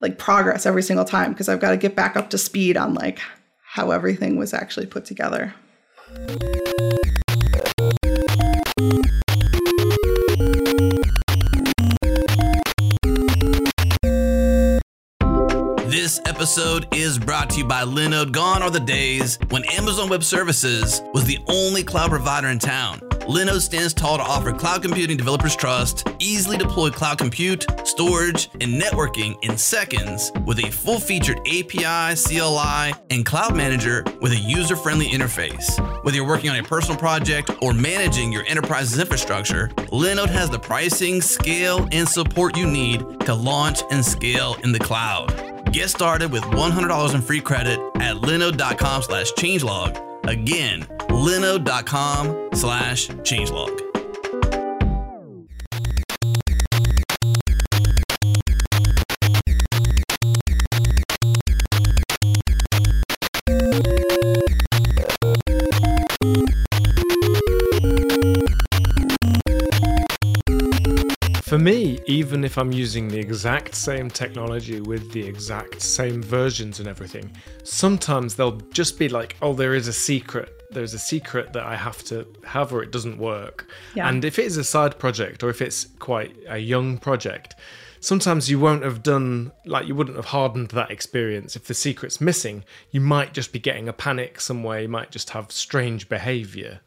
[0.00, 2.94] like progress every single time because I've got to get back up to speed on
[2.94, 3.20] like
[3.64, 5.54] how everything was actually put together.
[16.26, 18.32] Episode is brought to you by Linode.
[18.32, 22.98] Gone are the days when Amazon Web Services was the only cloud provider in town.
[23.28, 28.80] Linode stands tall to offer cloud computing developers trust, easily deploy cloud compute, storage, and
[28.80, 34.74] networking in seconds with a full featured API, CLI, and cloud manager with a user
[34.74, 35.78] friendly interface.
[36.04, 40.58] Whether you're working on a personal project or managing your enterprise's infrastructure, Linode has the
[40.58, 45.55] pricing, scale, and support you need to launch and scale in the cloud.
[45.76, 50.26] Get started with $100 in free credit at linode.com slash changelog.
[50.26, 53.95] Again, linode.com slash changelog.
[71.56, 76.80] For me, even if I'm using the exact same technology with the exact same versions
[76.80, 80.50] and everything, sometimes they'll just be like, oh, there is a secret.
[80.70, 83.70] There's a secret that I have to have or it doesn't work.
[83.94, 84.06] Yeah.
[84.06, 87.54] And if it is a side project or if it's quite a young project,
[88.00, 91.56] sometimes you won't have done, like, you wouldn't have hardened that experience.
[91.56, 94.82] If the secret's missing, you might just be getting a panic somewhere.
[94.82, 96.80] You might just have strange behavior.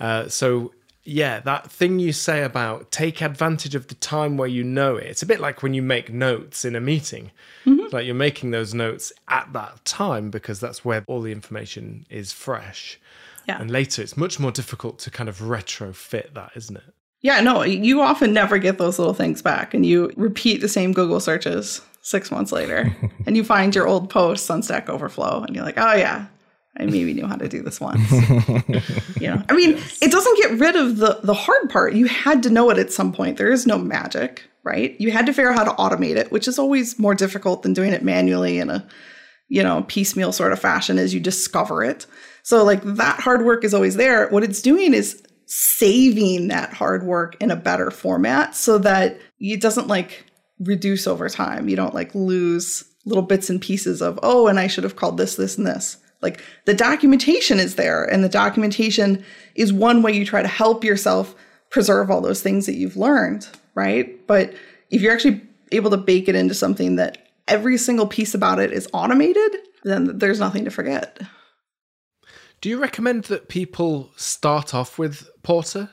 [0.00, 0.72] Uh, so
[1.04, 5.06] yeah, that thing you say about take advantage of the time where you know it.
[5.06, 7.30] It's a bit like when you make notes in a meeting.
[7.64, 7.94] Mm-hmm.
[7.94, 12.32] Like you're making those notes at that time because that's where all the information is
[12.32, 13.00] fresh.
[13.48, 13.60] Yeah.
[13.60, 16.94] And later it's much more difficult to kind of retrofit that, isn't it?
[17.22, 20.92] Yeah, no, you often never get those little things back and you repeat the same
[20.92, 22.94] Google searches six months later
[23.26, 26.26] and you find your old posts on Stack Overflow and you're like, oh yeah,
[26.78, 28.10] I maybe knew how to do this once.
[29.20, 31.94] you know, I mean, it doesn't get rid of the the hard part.
[31.94, 33.36] You had to know it at some point.
[33.36, 34.98] There is no magic, right?
[35.00, 37.72] You had to figure out how to automate it, which is always more difficult than
[37.72, 38.86] doing it manually in a
[39.48, 42.06] you know piecemeal sort of fashion as you discover it.
[42.42, 44.28] So like that hard work is always there.
[44.28, 49.60] What it's doing is saving that hard work in a better format so that it
[49.60, 50.24] doesn't like
[50.60, 51.68] reduce over time.
[51.68, 55.16] You don't like lose little bits and pieces of, oh, and I should have called
[55.16, 55.96] this, this, and this.
[56.22, 60.84] Like the documentation is there, and the documentation is one way you try to help
[60.84, 61.34] yourself
[61.70, 64.26] preserve all those things that you've learned, right?
[64.26, 64.54] But
[64.90, 68.72] if you're actually able to bake it into something that every single piece about it
[68.72, 71.20] is automated, then there's nothing to forget.
[72.60, 75.90] Do you recommend that people start off with Porter,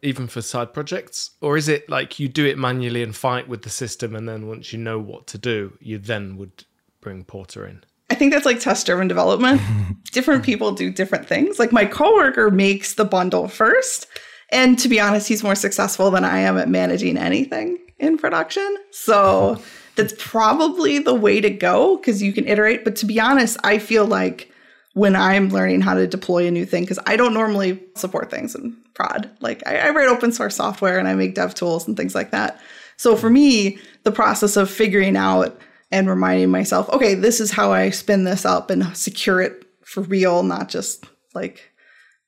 [0.00, 1.32] even for side projects?
[1.42, 4.46] Or is it like you do it manually and fight with the system, and then
[4.46, 6.64] once you know what to do, you then would
[7.02, 7.84] bring Porter in?
[8.10, 9.60] I think that's like test driven development.
[10.12, 11.58] different people do different things.
[11.58, 14.06] Like my coworker makes the bundle first.
[14.50, 18.76] And to be honest, he's more successful than I am at managing anything in production.
[18.90, 19.62] So
[19.96, 22.84] that's probably the way to go because you can iterate.
[22.84, 24.50] But to be honest, I feel like
[24.94, 28.56] when I'm learning how to deploy a new thing, because I don't normally support things
[28.56, 29.30] in prod.
[29.40, 32.32] Like I, I write open source software and I make dev tools and things like
[32.32, 32.60] that.
[32.96, 35.58] So for me, the process of figuring out
[35.90, 40.02] and reminding myself, okay, this is how I spin this up and secure it for
[40.02, 41.72] real, not just like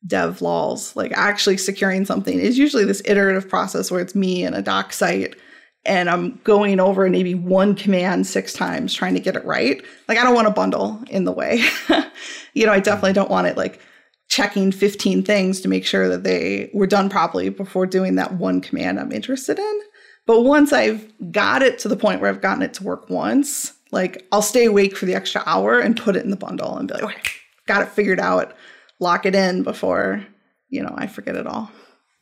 [0.06, 0.96] dev lols.
[0.96, 4.92] Like actually securing something is usually this iterative process where it's me and a doc
[4.92, 5.36] site
[5.84, 9.82] and I'm going over maybe one command six times trying to get it right.
[10.08, 11.64] Like I don't want a bundle in the way.
[12.54, 13.80] you know, I definitely don't want it like
[14.28, 18.60] checking 15 things to make sure that they were done properly before doing that one
[18.60, 19.80] command I'm interested in.
[20.26, 23.72] But once I've got it to the point where I've gotten it to work once,
[23.90, 26.88] like I'll stay awake for the extra hour and put it in the bundle and
[26.88, 27.32] be like, okay,
[27.66, 28.54] got it figured out,
[29.00, 30.24] lock it in before,
[30.68, 31.70] you know, I forget it all.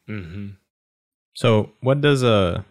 [0.09, 0.49] Mm-hmm.
[1.35, 2.65] So, what does a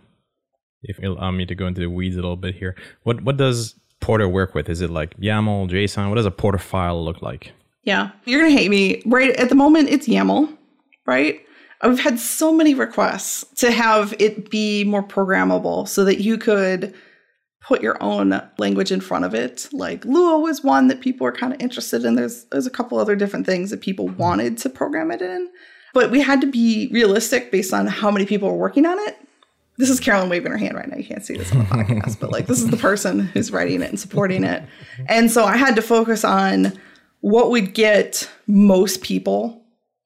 [0.84, 3.38] if you allow me to go into the weeds a little bit here, what what
[3.38, 4.70] does Porter work with?
[4.70, 6.10] Is it like YAML, JSON?
[6.10, 7.52] What does a Porter file look like?
[7.84, 9.02] Yeah, you're gonna hate me.
[9.06, 10.56] Right at the moment, it's YAML,
[11.06, 11.42] right?
[11.82, 16.94] I've had so many requests to have it be more programmable so that you could
[17.62, 19.70] put your own language in front of it.
[19.72, 22.16] Like Lua was one that people were kind of interested in.
[22.16, 25.50] There's there's a couple other different things that people wanted to program it in.
[25.94, 29.18] But we had to be realistic based on how many people were working on it.
[29.78, 30.98] This is Carolyn waving her hand right now.
[30.98, 33.82] You can't see this on the podcast, but like this is the person who's writing
[33.82, 34.64] it and supporting it.
[35.08, 36.74] And so I had to focus on
[37.22, 39.59] what would get most people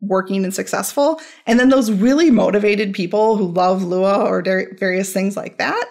[0.08, 1.20] working and successful.
[1.46, 5.86] And then those really motivated people who love Lua or various things like that,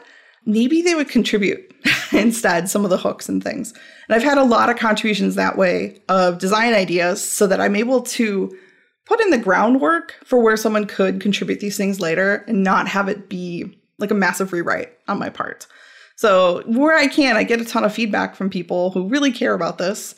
[0.45, 1.75] maybe they would contribute
[2.13, 3.73] instead some of the hooks and things.
[4.09, 7.77] And I've had a lot of contributions that way of design ideas so that I'm
[7.77, 8.57] able to
[9.07, 13.09] put in the groundwork for where someone could contribute these things later and not have
[13.09, 15.67] it be like a massive rewrite on my part.
[16.17, 19.55] So, where I can, I get a ton of feedback from people who really care
[19.55, 20.15] about this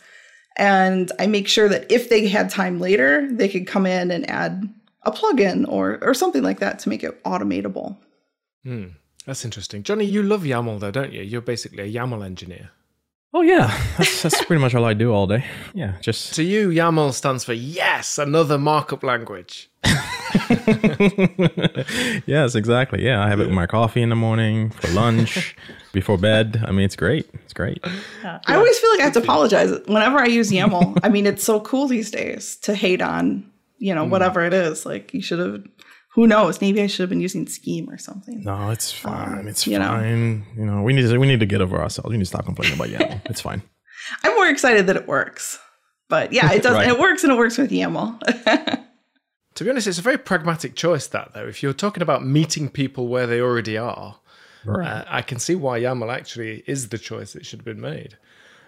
[0.57, 4.29] and I make sure that if they had time later, they could come in and
[4.31, 4.69] add
[5.03, 7.97] a plugin or or something like that to make it automatable.
[8.63, 8.87] Hmm.
[9.27, 9.83] That's interesting.
[9.83, 11.23] Johnny, you love YAML though, don't you?
[11.23, 12.71] You're basically a YAML engineer.
[13.33, 15.45] Oh yeah, that's that's pretty much all I do all day.
[15.73, 19.71] Yeah, just to you, YAML stands for yes, another markup language.
[22.27, 23.05] yes, exactly.
[23.05, 25.57] Yeah, I have it with my coffee in the morning for lunch,
[25.93, 26.63] before bed.
[26.67, 27.29] I mean, it's great.
[27.35, 27.85] It's great.
[28.23, 28.41] Yeah.
[28.47, 31.01] I always feel like I have to apologize whenever I use YAML.
[31.03, 34.85] I mean, it's so cool these days to hate on, you know, whatever it is.
[34.85, 35.65] Like you should have
[36.15, 36.61] who knows?
[36.61, 38.45] Maybe I should have been using Scheme or something.
[38.45, 39.41] No, it's fine.
[39.41, 40.45] Um, it's you fine.
[40.57, 40.63] Know.
[40.63, 42.09] You know, we need to we need to get over ourselves.
[42.11, 43.23] We need to stop complaining about YAML.
[43.27, 43.63] it's fine.
[44.23, 45.59] I'm more excited that it works.
[46.09, 46.75] But yeah, it does.
[46.75, 46.89] right.
[46.89, 48.85] It works and it works with YAML.
[49.55, 51.07] To be honest, it's a very pragmatic choice.
[51.07, 54.19] That though, if you're talking about meeting people where they already are,
[54.65, 54.87] right.
[54.87, 58.17] uh, I can see why YAML actually is the choice that should have been made.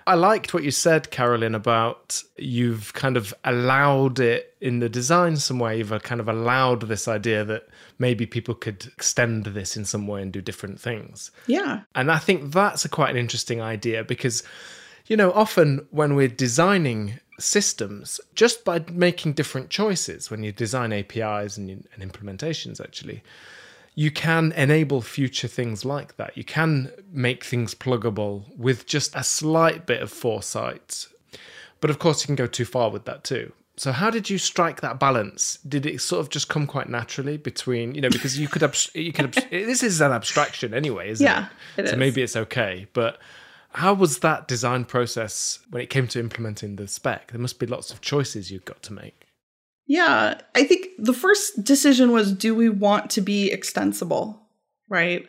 [0.08, 5.36] I liked what you said, Carolyn, about you've kind of allowed it in the design
[5.36, 5.78] some way.
[5.78, 7.66] You've kind of allowed this idea that
[7.98, 11.32] maybe people could extend this in some way and do different things.
[11.48, 11.80] Yeah.
[11.96, 14.44] And I think that's a quite an interesting idea because,
[15.08, 20.92] you know, often when we're designing systems, just by making different choices, when you design
[20.92, 23.22] APIs and, and implementations, actually,
[23.94, 26.36] you can enable future things like that.
[26.36, 31.06] You can make things pluggable with just a slight bit of foresight.
[31.80, 33.52] But of course, you can go too far with that too.
[33.78, 35.58] So, how did you strike that balance?
[35.68, 38.90] Did it sort of just come quite naturally between, you know, because you could, abs-
[38.94, 41.82] you could, abs- this is an abstraction anyway, isn't yeah, it?
[41.82, 41.98] it so is.
[41.98, 42.86] maybe it's okay.
[42.94, 43.18] But
[43.76, 47.30] how was that design process when it came to implementing the spec?
[47.30, 49.26] There must be lots of choices you've got to make.
[49.86, 54.40] Yeah, I think the first decision was do we want to be extensible,
[54.88, 55.28] right?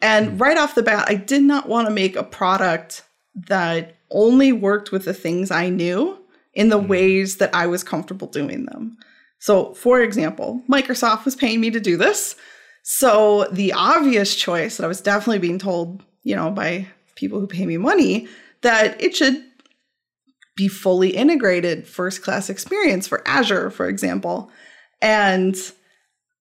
[0.00, 0.40] And mm.
[0.40, 3.02] right off the bat, I did not want to make a product
[3.34, 6.16] that only worked with the things I knew
[6.54, 6.86] in the mm.
[6.86, 8.96] ways that I was comfortable doing them.
[9.40, 12.36] So, for example, Microsoft was paying me to do this.
[12.84, 16.86] So, the obvious choice that I was definitely being told, you know, by
[17.18, 18.28] people who pay me money
[18.62, 19.44] that it should
[20.56, 24.50] be fully integrated first class experience for Azure, for example.
[25.02, 25.56] And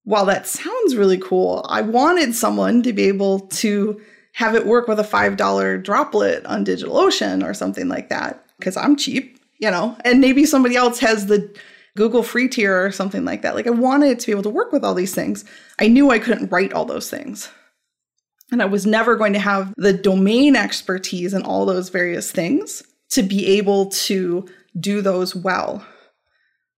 [0.03, 3.99] while that sounds really cool, I wanted someone to be able to
[4.33, 8.95] have it work with a $5 droplet on DigitalOcean or something like that because I'm
[8.95, 11.55] cheap, you know, and maybe somebody else has the
[11.95, 13.55] Google free tier or something like that.
[13.55, 15.43] Like I wanted to be able to work with all these things.
[15.79, 17.49] I knew I couldn't write all those things.
[18.51, 22.83] And I was never going to have the domain expertise and all those various things
[23.09, 24.47] to be able to
[24.79, 25.85] do those well.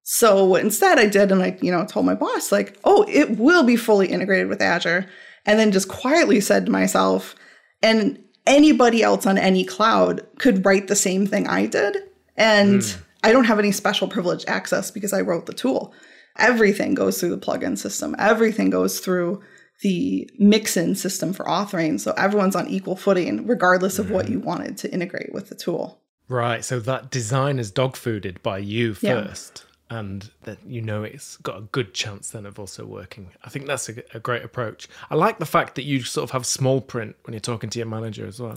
[0.03, 3.37] So what instead I did, and I, you know, told my boss, like, oh, it
[3.37, 5.05] will be fully integrated with Azure.
[5.45, 7.35] And then just quietly said to myself,
[7.81, 11.97] and anybody else on any cloud could write the same thing I did.
[12.35, 13.01] And mm.
[13.23, 15.93] I don't have any special privileged access because I wrote the tool.
[16.37, 18.15] Everything goes through the plugin system.
[18.17, 19.41] Everything goes through
[19.81, 21.99] the mix-in system for authoring.
[21.99, 24.33] So everyone's on equal footing, regardless of what mm-hmm.
[24.35, 26.01] you wanted to integrate with the tool.
[26.27, 26.63] Right.
[26.63, 29.63] So that design is dog fooded by you first.
[29.63, 33.31] Yeah and that you know it's got a good chance then of also working.
[33.43, 34.87] I think that's a, a, great approach.
[35.09, 37.79] I like the fact that you sort of have small print when you're talking to
[37.79, 38.55] your manager as well.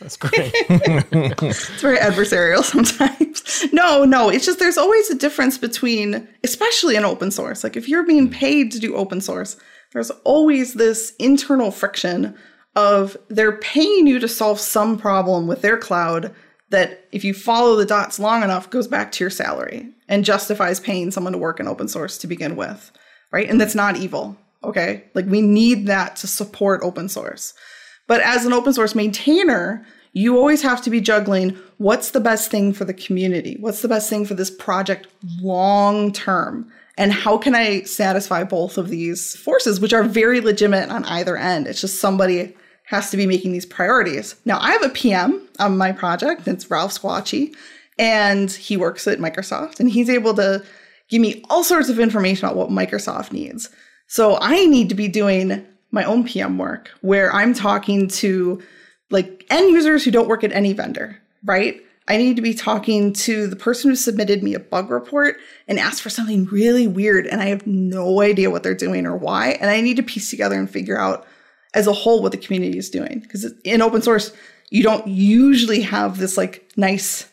[0.00, 0.52] That's great.
[0.54, 3.22] it's very adversarial sometimes.
[3.72, 7.62] No, no, it's just there's always a difference between, especially in open source.
[7.62, 9.56] Like if you're being paid to do open source,
[9.92, 12.36] there's always this internal friction
[12.74, 16.34] of they're paying you to solve some problem with their cloud
[16.70, 20.80] that if you follow the dots long enough goes back to your salary and justifies
[20.80, 22.90] paying someone to work in open source to begin with,
[23.32, 23.48] right?
[23.48, 25.04] And that's not evil, okay?
[25.14, 27.54] Like we need that to support open source.
[28.06, 32.50] But as an open source maintainer, you always have to be juggling what's the best
[32.50, 33.56] thing for the community?
[33.60, 35.06] What's the best thing for this project
[35.40, 36.70] long term?
[36.98, 41.36] And how can I satisfy both of these forces, which are very legitimate on either
[41.36, 41.66] end?
[41.66, 44.36] It's just somebody has to be making these priorities.
[44.44, 47.54] Now, I have a PM on my project, it's Ralph Squillace,
[47.98, 50.64] and he works at Microsoft, and he's able to
[51.08, 53.70] give me all sorts of information about what Microsoft needs.
[54.06, 58.62] So I need to be doing my own PM work where I'm talking to
[59.10, 61.80] like end users who don't work at any vendor, right?
[62.08, 65.36] I need to be talking to the person who submitted me a bug report
[65.66, 69.16] and asked for something really weird, and I have no idea what they're doing or
[69.16, 69.50] why.
[69.60, 71.26] And I need to piece together and figure out
[71.74, 73.20] as a whole what the community is doing.
[73.20, 74.32] Because in open source,
[74.70, 77.28] you don't usually have this like nice,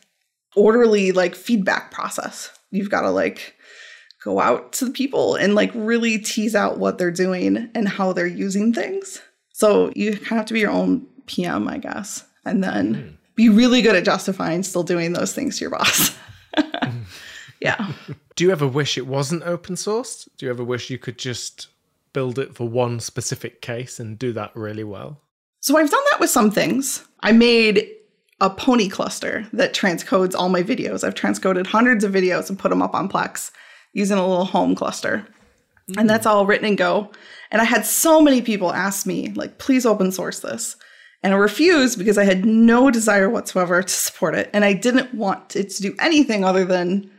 [0.55, 2.51] orderly like feedback process.
[2.71, 3.55] You've got to like
[4.23, 8.13] go out to the people and like really tease out what they're doing and how
[8.13, 9.21] they're using things.
[9.51, 13.17] So you kind of have to be your own PM, I guess, and then mm.
[13.35, 16.15] Be really good at justifying still doing those things to your boss.
[17.59, 17.91] yeah.
[18.35, 20.27] Do you ever wish it wasn't open sourced?
[20.37, 21.67] Do you ever wish you could just
[22.13, 25.21] build it for one specific case and do that really well?
[25.61, 27.05] So I've done that with some things.
[27.21, 27.89] I made
[28.41, 31.03] a pony cluster that transcodes all my videos.
[31.03, 33.51] I've transcoded hundreds of videos and put them up on Plex
[33.93, 35.25] using a little home cluster.
[35.89, 36.01] Mm.
[36.01, 37.11] And that's all written in Go.
[37.51, 40.75] And I had so many people ask me, like, please open source this.
[41.23, 44.49] And I refused because I had no desire whatsoever to support it.
[44.53, 47.09] And I didn't want it to do anything other than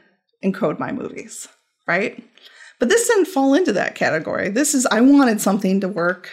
[0.45, 1.49] encode my movies,
[1.89, 2.23] right?
[2.79, 4.51] But this didn't fall into that category.
[4.51, 6.31] This is, I wanted something to work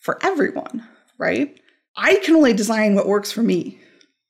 [0.00, 0.86] for everyone,
[1.18, 1.58] right?
[1.96, 3.80] I can only design what works for me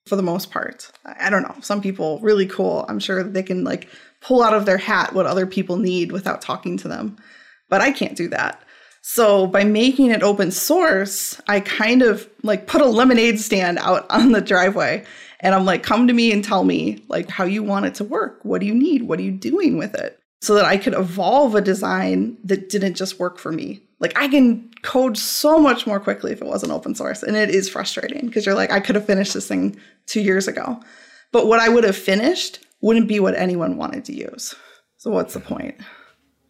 [0.06, 0.90] for the most part.
[1.04, 1.56] I don't know.
[1.60, 2.86] Some people really cool.
[2.88, 3.88] I'm sure they can like
[4.20, 7.16] pull out of their hat what other people need without talking to them.
[7.68, 8.62] But I can't do that.
[9.06, 14.06] So by making it open source, I kind of like put a lemonade stand out
[14.10, 15.04] on the driveway
[15.40, 18.04] and I'm like, come to me and tell me like how you want it to
[18.04, 18.40] work.
[18.44, 19.02] What do you need?
[19.02, 20.18] What are you doing with it?
[20.44, 23.82] so that I could evolve a design that didn't just work for me.
[23.98, 27.22] Like I can code so much more quickly if it wasn't open source.
[27.22, 30.46] And it is frustrating because you're like, I could have finished this thing two years
[30.46, 30.80] ago.
[31.32, 34.54] But what I would have finished wouldn't be what anyone wanted to use.
[34.98, 35.76] So what's the point?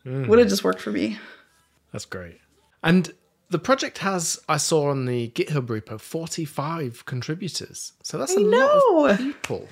[0.05, 0.27] Mm.
[0.27, 1.17] Would have just worked for me.
[1.93, 2.41] That's great.
[2.85, 3.13] And
[3.51, 7.93] the project has, I saw on the GitHub repo, 45 contributors.
[8.03, 9.69] So that's a lot of people.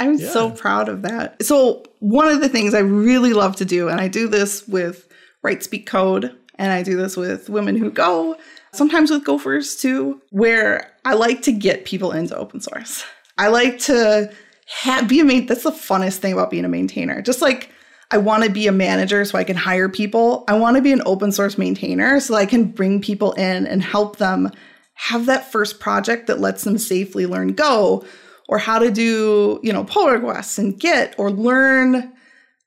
[0.00, 0.30] I'm yeah.
[0.30, 1.42] so proud of that.
[1.42, 5.08] So, one of the things I really love to do, and I do this with
[5.42, 8.36] Write Speak Code, and I do this with Women Who Go,
[8.72, 13.04] sometimes with Gophers too, where I like to get people into open source.
[13.38, 14.32] I like to
[14.66, 15.46] have, be a main.
[15.46, 17.22] That's the funnest thing about being a maintainer.
[17.22, 17.70] Just like
[18.14, 20.92] I want to be a manager so I can hire people, I want to be
[20.92, 24.52] an open source maintainer so I can bring people in and help them
[24.94, 28.04] have that first project that lets them safely learn Go
[28.48, 32.12] or how to do, you know, pull requests and Git or learn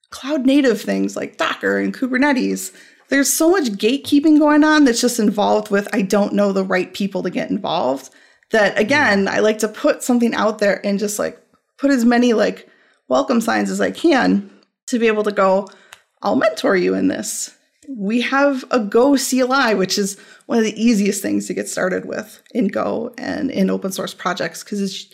[0.10, 2.76] cloud native things like Docker and Kubernetes.
[3.08, 6.94] There's so much gatekeeping going on that's just involved with I don't know the right
[6.94, 8.10] people to get involved.
[8.52, 11.42] That again, I like to put something out there and just like
[11.78, 12.68] put as many like
[13.08, 14.52] welcome signs as I can
[14.88, 15.68] to be able to go,
[16.22, 17.56] I'll mentor you in this.
[17.90, 22.06] we have a Go CLI, which is one of the easiest things to get started
[22.06, 25.08] with in Go and in open source projects because it's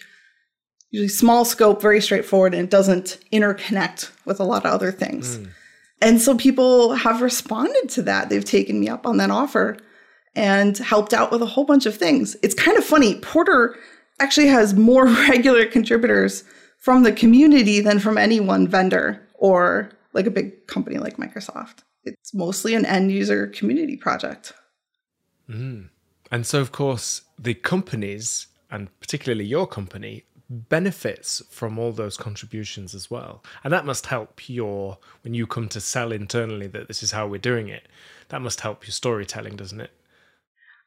[0.90, 5.38] usually small scope, very straightforward, and it doesn't interconnect with a lot of other things.
[5.38, 5.46] Hmm.
[6.02, 8.30] And so people have responded to that.
[8.30, 9.78] They've taken me up on that offer
[10.36, 12.36] and helped out with a whole bunch of things.
[12.44, 13.20] It's kind of funny.
[13.20, 13.76] Porter
[14.20, 16.44] actually has more regular contributors
[16.80, 21.80] from the community than from any one vendor or like a big company like Microsoft.
[22.06, 24.54] It's mostly an end user community project.
[25.50, 25.90] Mm.
[26.32, 32.96] And so, of course, the companies, and particularly your company, benefits from all those contributions
[32.96, 33.44] as well.
[33.66, 37.28] And that must help your, when you come to sell internally that this is how
[37.28, 37.88] we're doing it,
[38.30, 39.92] that must help your storytelling, doesn't it?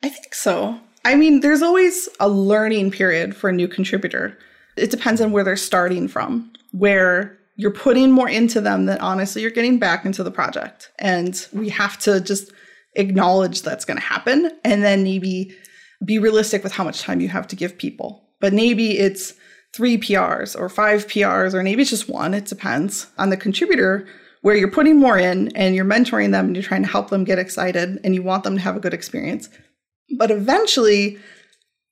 [0.03, 0.81] I think so.
[1.05, 4.39] I mean, there's always a learning period for a new contributor.
[4.79, 9.43] It depends on where they're starting from, where you're putting more into them than honestly
[9.43, 10.93] you're getting back into the project.
[10.99, 12.53] And we have to just
[12.95, 15.55] acknowledge that's going to happen and then maybe
[16.05, 18.23] be realistic with how much time you have to give people.
[18.41, 19.35] But maybe it's
[19.75, 22.35] three PRs or five PRs, or maybe it's just one.
[22.35, 24.07] It depends on the contributor
[24.43, 27.25] where you're putting more in and you're mentoring them and you're trying to help them
[27.25, 29.49] get excited and you want them to have a good experience.
[30.17, 31.19] But eventually,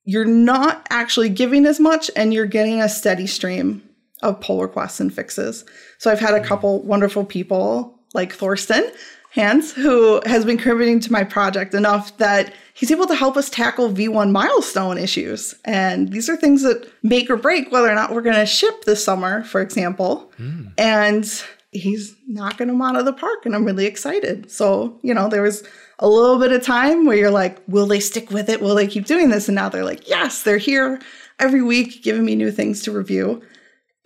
[0.04, 3.82] you're not actually giving as much and you're getting a steady stream
[4.24, 5.64] of pull requests and fixes.
[5.98, 6.44] So I've had a mm.
[6.44, 8.90] couple wonderful people like Thorsten
[9.34, 13.50] Hans, who has been contributing to my project enough that he's able to help us
[13.50, 15.54] tackle V1 milestone issues.
[15.64, 18.84] And these are things that make or break whether or not we're going to ship
[18.84, 20.32] this summer, for example.
[20.38, 20.72] Mm.
[20.78, 24.50] And he's knocking them out of the park, and I'm really excited.
[24.50, 25.64] So, you know, there was
[25.98, 28.60] a little bit of time where you're like, will they stick with it?
[28.60, 29.48] Will they keep doing this?
[29.48, 31.00] And now they're like, yes, they're here
[31.40, 33.42] every week giving me new things to review.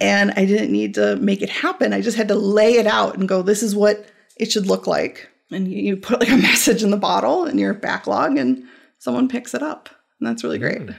[0.00, 1.92] And I didn't need to make it happen.
[1.92, 4.86] I just had to lay it out and go, this is what it should look
[4.86, 5.28] like.
[5.50, 8.64] And you, put like a message in the bottle in your backlog, and
[8.98, 9.88] someone picks it up.
[10.20, 10.80] And that's really great.
[10.80, 10.96] Mm.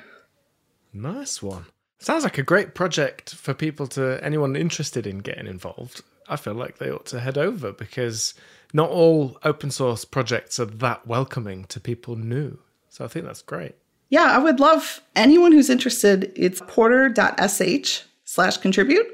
[0.93, 1.66] Nice one.
[2.00, 6.02] Sounds like a great project for people to anyone interested in getting involved.
[6.28, 8.34] I feel like they ought to head over because
[8.74, 12.60] not all open source projects are that welcoming to people new.
[12.89, 13.76] So I think that's great.
[14.10, 16.32] Yeah, I would love anyone who's interested.
[16.36, 19.08] It's porter.sh slash contribute.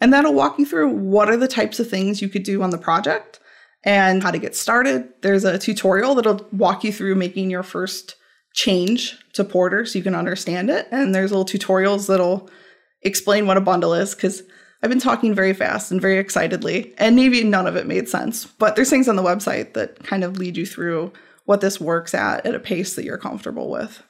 [0.00, 2.70] And that'll walk you through what are the types of things you could do on
[2.70, 3.40] the project
[3.82, 5.08] and how to get started.
[5.22, 8.14] There's a tutorial that'll walk you through making your first
[8.54, 10.86] change to Porter so you can understand it.
[10.92, 12.48] And there's little tutorials that'll
[13.02, 14.42] explain what a bundle is because
[14.82, 18.46] I've been talking very fast and very excitedly, and maybe none of it made sense.
[18.46, 21.12] But there's things on the website that kind of lead you through
[21.44, 24.02] what this works at at a pace that you're comfortable with.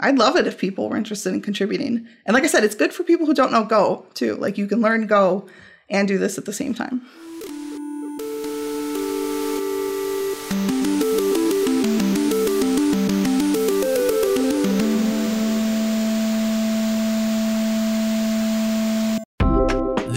[0.00, 2.06] I'd love it if people were interested in contributing.
[2.24, 4.36] And like I said, it's good for people who don't know Go too.
[4.36, 5.48] Like you can learn Go
[5.90, 7.02] and do this at the same time.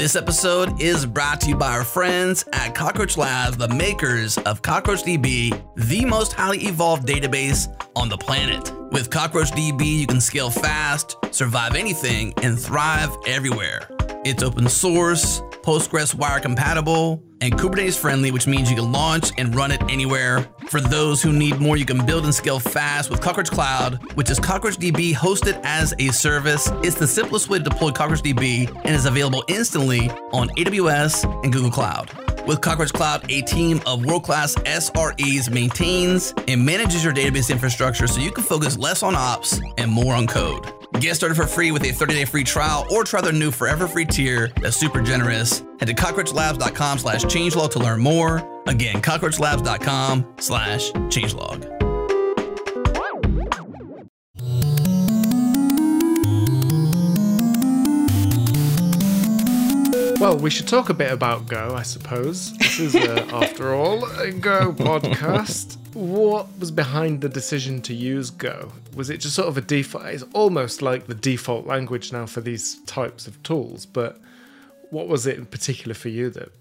[0.02, 4.64] This episode is brought to you by our friends at Cockroach Labs, the makers of
[4.64, 8.72] CockroachDB, the most highly evolved database on the planet.
[8.92, 13.88] With CockroachDB, you can scale fast, survive anything, and thrive everywhere.
[14.26, 19.54] It's open source, Postgres wire compatible, and Kubernetes friendly, which means you can launch and
[19.56, 20.48] run it anywhere.
[20.68, 24.30] For those who need more, you can build and scale fast with Cockroach Cloud, which
[24.30, 26.70] is CockroachDB hosted as a service.
[26.84, 31.72] It's the simplest way to deploy CockroachDB and is available instantly on AWS and Google
[31.72, 32.12] Cloud.
[32.48, 38.08] With Cockroach Cloud, a team of world class SREs maintains and manages your database infrastructure
[38.08, 40.81] so you can focus less on ops and more on code.
[41.00, 44.06] Get started for free with a 30-day free trial or try their new forever free
[44.06, 45.60] tier that's super generous.
[45.80, 48.62] Head to cockroachlabs.com slash changelog to learn more.
[48.68, 51.91] Again, cockroachlabs.com slash changelog.
[60.22, 62.56] Well, we should talk a bit about Go, I suppose.
[62.60, 65.78] This is, uh, after all, a Go podcast.
[65.96, 68.72] What was behind the decision to use Go?
[68.94, 70.06] Was it just sort of a default?
[70.06, 74.22] It's almost like the default language now for these types of tools, but
[74.92, 76.52] what was it in particular for you that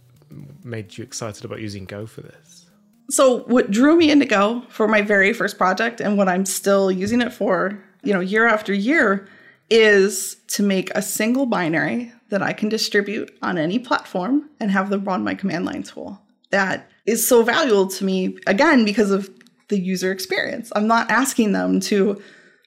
[0.64, 2.64] made you excited about using Go for this?
[3.10, 6.90] So what drew me into Go for my very first project and what I'm still
[6.90, 9.28] using it for, you know, year after year
[9.68, 14.90] is to make a single binary that I can distribute on any platform and have
[14.90, 16.20] them run my command line tool.
[16.50, 19.30] That is so valuable to me again because of
[19.68, 20.72] the user experience.
[20.74, 22.20] I'm not asking them to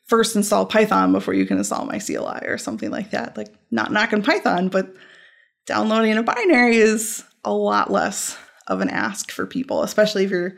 [0.05, 3.37] first install Python before you can install my CLI or something like that.
[3.37, 4.93] Like not knocking Python, but
[5.65, 8.37] downloading a binary is a lot less
[8.67, 10.55] of an ask for people, especially if you're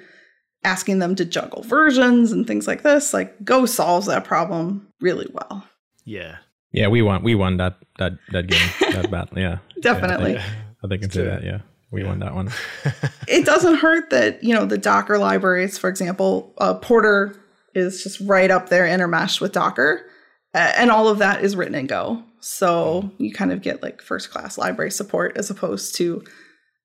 [0.64, 3.14] asking them to juggle versions and things like this.
[3.14, 5.68] Like Go solves that problem really well.
[6.03, 6.38] Yeah.
[6.76, 7.23] Yeah, we won.
[7.23, 9.39] We won that that that game, that battle.
[9.39, 10.34] Yeah, Definitely.
[10.84, 11.43] Yeah, I think I can say that.
[11.43, 11.59] Yeah,
[11.89, 12.51] we won that one.
[13.28, 17.36] it doesn't hurt that you know the docker libraries for example uh, porter
[17.73, 20.05] is just right up there intermeshed with docker
[20.53, 24.01] uh, and all of that is written in go so you kind of get like
[24.01, 26.23] first class library support as opposed to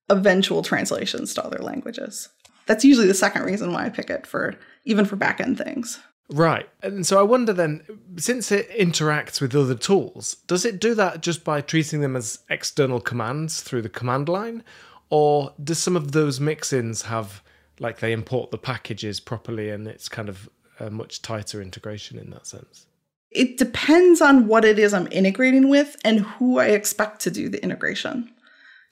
[0.09, 2.29] eventual translations to other languages
[2.67, 6.01] that's usually the second reason why i pick it for even for backend things
[6.31, 6.69] Right.
[6.83, 7.83] And so I wonder then,
[8.17, 12.41] since it interacts with other tools, does it do that just by treating them as
[12.49, 14.63] external commands through the command line?
[15.09, 17.43] Or do some of those mix-ins have,
[17.81, 22.31] like, they import the packages properly and it's kind of a much tighter integration in
[22.31, 22.87] that sense?
[23.33, 27.49] it depends on what it is i'm integrating with and who i expect to do
[27.49, 28.29] the integration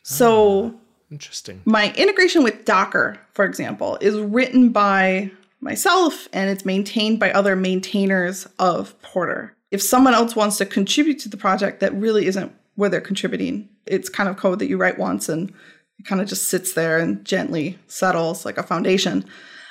[0.04, 0.78] so ah,
[1.10, 1.62] Interesting.
[1.64, 5.30] my integration with Docker, for example, is written by
[5.60, 9.54] myself and it's maintained by other maintainers of Porter.
[9.70, 13.68] If someone else wants to contribute to the project, that really isn't where they're contributing.
[13.86, 15.52] It's kind of code that you write once and
[15.98, 19.24] it kind of just sits there and gently settles like a foundation.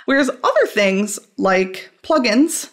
[0.05, 2.71] Whereas other things like plugins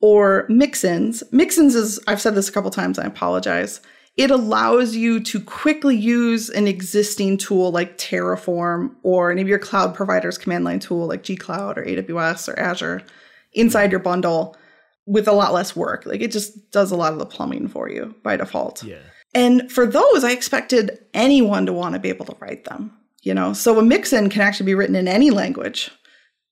[0.00, 3.80] or mix-ins, mix-ins is I've said this a couple times, I apologize.
[4.22, 9.58] It allows you to quickly use an existing tool like Terraform or any of your
[9.58, 13.02] cloud providers command line tool like gcloud or AWS or Azure
[13.52, 14.56] inside your bundle
[15.06, 16.06] with a lot less work.
[16.06, 18.84] Like it just does a lot of the plumbing for you by default.
[18.84, 19.00] Yeah.
[19.34, 22.96] And for those, I expected anyone to want to be able to write them.
[23.22, 25.90] You know, so a mixin can actually be written in any language.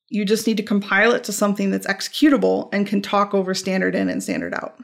[0.09, 3.95] You just need to compile it to something that's executable and can talk over standard
[3.95, 4.77] in and standard out.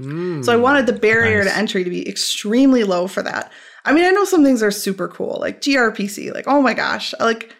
[0.00, 3.50] So I wanted the barrier to entry to be extremely low for that.
[3.84, 6.32] I mean, I know some things are super cool, like gRPC.
[6.32, 7.54] Like, oh my gosh, like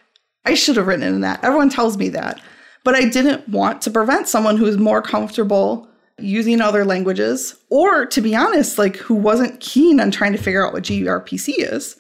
[0.45, 1.43] I should have written in that.
[1.43, 2.41] Everyone tells me that.
[2.85, 8.21] But I didn't want to prevent someone who's more comfortable using other languages, or to
[8.21, 11.97] be honest, like who wasn't keen on trying to figure out what gRPC is,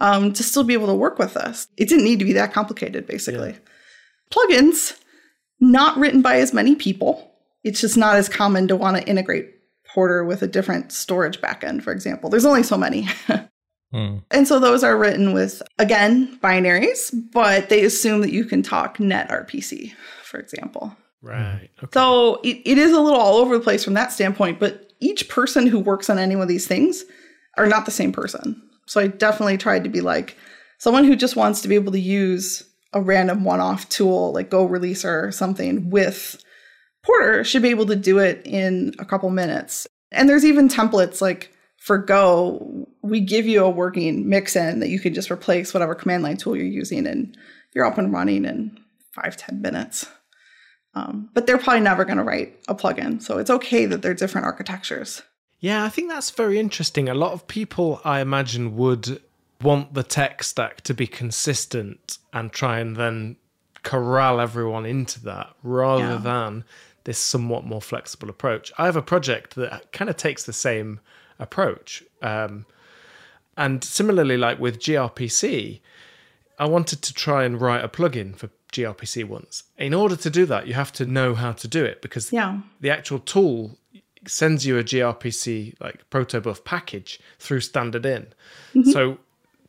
[0.00, 1.68] um, to still be able to work with us.
[1.76, 3.56] It didn't need to be that complicated, basically.
[4.30, 4.98] Plugins,
[5.60, 7.30] not written by as many people.
[7.62, 9.61] It's just not as common to want to integrate
[9.92, 12.30] Porter with a different storage backend, for example.
[12.30, 13.08] There's only so many.
[13.92, 14.20] Hmm.
[14.30, 18.98] And so those are written with, again, binaries, but they assume that you can talk
[18.98, 19.92] net RPC,
[20.24, 20.96] for example.
[21.20, 21.68] Right.
[21.78, 21.90] Okay.
[21.92, 25.28] So it, it is a little all over the place from that standpoint, but each
[25.28, 27.04] person who works on any one of these things
[27.58, 28.60] are not the same person.
[28.86, 30.38] So I definitely tried to be like
[30.78, 32.64] someone who just wants to be able to use
[32.94, 36.42] a random one off tool like Go Releaser or something with
[37.04, 39.86] Porter should be able to do it in a couple minutes.
[40.10, 44.88] And there's even templates like for Go, we give you a working mix in that
[44.88, 47.36] you can just replace whatever command line tool you're using and
[47.74, 48.78] you're up and running in
[49.12, 50.06] five ten minutes.
[50.94, 53.20] Um, but they're probably never going to write a plugin.
[53.22, 55.22] So it's okay that they're different architectures.
[55.58, 57.08] Yeah, I think that's very interesting.
[57.08, 59.20] A lot of people, I imagine, would
[59.62, 63.36] want the tech stack to be consistent and try and then
[63.82, 66.16] corral everyone into that rather Yeah.
[66.18, 66.64] than
[67.04, 68.72] this somewhat more flexible approach.
[68.78, 71.00] I have a project that kind of takes the same
[71.38, 72.02] approach.
[72.20, 72.66] Um,
[73.56, 75.80] and similarly, like with gRPC,
[76.58, 79.64] I wanted to try and write a plugin for gRPC once.
[79.76, 82.60] In order to do that, you have to know how to do it because Yeah.
[82.80, 83.78] the actual tool
[84.26, 88.28] sends you a gRPC like protobuf package through standard in.
[88.92, 89.18] So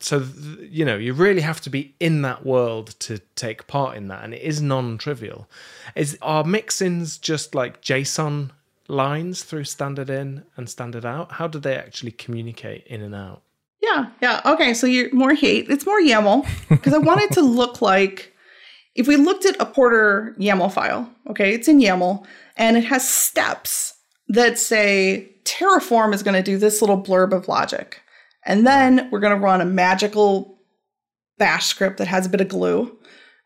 [0.00, 0.26] so
[0.60, 4.24] you know, you really have to be in that world to take part in that
[4.24, 5.48] and it is non-trivial.
[5.94, 8.50] Is are mix-ins just like JSON
[8.88, 11.32] lines through standard in and standard out?
[11.32, 13.42] How do they actually communicate in and out?
[13.82, 14.06] Yeah.
[14.22, 14.40] Yeah.
[14.44, 14.74] Okay.
[14.74, 15.68] So you're more hate.
[15.68, 18.34] It's more YAML because I want it to look like
[18.94, 22.24] if we looked at a Porter YAML file, okay, it's in YAML
[22.56, 23.94] and it has steps
[24.28, 28.00] that say Terraform is going to do this little blurb of logic.
[28.46, 30.58] And then we're going to run a magical
[31.38, 32.96] bash script that has a bit of glue.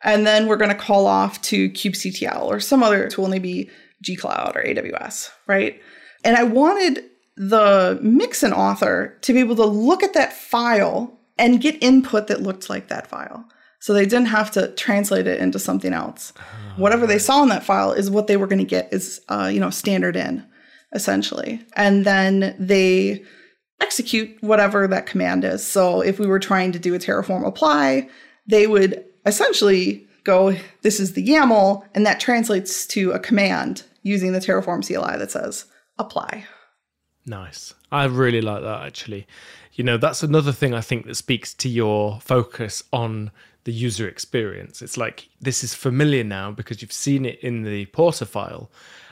[0.02, 3.70] And then we're going to call off to kubectl or some other tool, maybe
[4.04, 5.80] gcloud or AWS, right?
[6.24, 7.04] And I wanted
[7.36, 12.42] the Mixin author to be able to look at that file and get input that
[12.42, 13.48] looked like that file.
[13.80, 16.32] So they didn't have to translate it into something else.
[16.76, 19.48] Whatever they saw in that file is what they were going to get is, uh,
[19.52, 20.44] you know, standard in,
[20.92, 21.60] essentially.
[21.74, 23.24] And then they
[23.80, 25.66] execute whatever that command is.
[25.66, 28.08] So if we were trying to do a Terraform apply,
[28.46, 34.32] they would essentially go, this is the YAML, and that translates to a command using
[34.32, 35.66] the Terraform CLI that says
[35.98, 36.46] apply.
[37.26, 37.74] Nice.
[37.92, 39.26] I really like that actually.
[39.74, 43.30] You know, that's another thing I think that speaks to your focus on
[43.64, 44.82] the user experience.
[44.82, 48.70] It's like this is familiar now because you've seen it in the Porter file,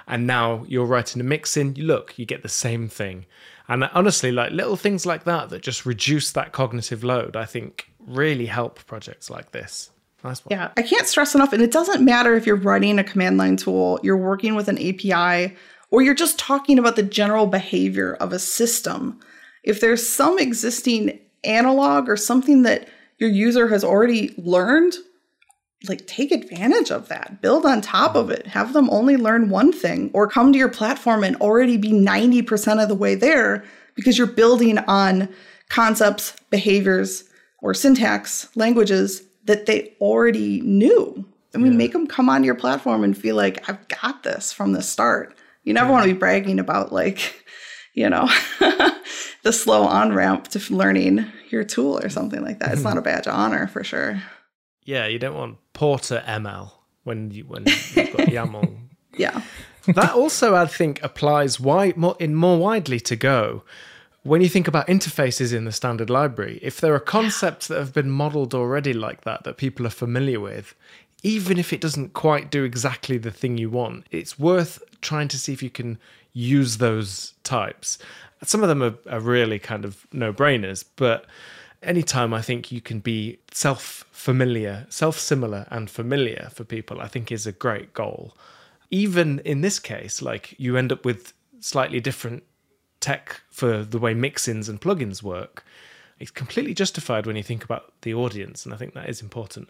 [0.09, 1.77] and now you're writing a mix in.
[1.77, 3.27] You look, you get the same thing.
[3.69, 7.91] And honestly, like little things like that that just reduce that cognitive load, I think
[8.07, 9.91] really help projects like this.
[10.23, 10.57] Nice one.
[10.57, 11.53] Yeah, I can't stress enough.
[11.53, 14.79] And it doesn't matter if you're writing a command line tool, you're working with an
[14.79, 15.57] API,
[15.91, 19.21] or you're just talking about the general behavior of a system.
[19.63, 22.89] If there's some existing analog or something that
[23.19, 24.95] your user has already learned,
[25.89, 27.41] like take advantage of that.
[27.43, 28.47] Build on top of it.
[28.47, 32.83] Have them only learn one thing or come to your platform and already be 90%
[32.83, 33.65] of the way there
[33.95, 35.29] because you're building on
[35.69, 37.25] concepts, behaviors,
[37.61, 41.25] or syntax languages that they already knew.
[41.55, 44.73] I mean, make them come on your platform and feel like I've got this from
[44.73, 45.37] the start.
[45.65, 47.45] You never want to be bragging about like,
[47.95, 48.29] you know,
[49.43, 52.73] the slow on ramp to learning your tool or something like that.
[52.73, 54.23] It's not a badge of honor for sure.
[54.87, 56.71] Yeah, you don't want Porter ML
[57.05, 58.79] when you when you've got YAML.
[59.17, 59.43] Yeah.
[59.87, 63.63] that also, I think, applies wide, more, in more widely to Go.
[64.23, 67.93] When you think about interfaces in the standard library, if there are concepts that have
[67.93, 70.75] been modeled already like that, that people are familiar with,
[71.23, 75.39] even if it doesn't quite do exactly the thing you want, it's worth trying to
[75.39, 75.99] see if you can
[76.33, 77.99] use those types.
[78.45, 81.27] Some of them are, are really kind of no brainers, but
[81.87, 87.09] anytime I think you can be self familiar, self similar, and familiar for people, I
[87.09, 88.37] think is a great goal.
[88.91, 92.43] Even in this case, like you end up with slightly different
[93.01, 95.65] tech for the way mixins and plugins work.
[96.19, 99.69] It's completely justified when you think about the audience, and I think that is important.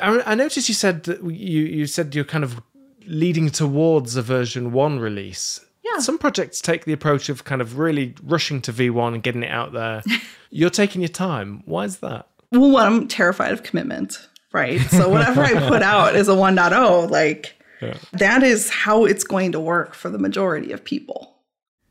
[0.00, 2.62] I, I, noticed you said that you you said you're kind of
[3.06, 5.60] leading towards a version one release.
[5.94, 6.00] Yeah.
[6.00, 9.50] Some projects take the approach of kind of really rushing to V1 and getting it
[9.50, 10.02] out there.
[10.50, 11.62] You're taking your time.
[11.66, 12.28] Why is that?
[12.52, 14.80] Well, one, I'm terrified of commitment, right?
[14.80, 17.60] So whatever I put out is a 1.0, like
[18.12, 21.36] that is how it's going to work for the majority of people.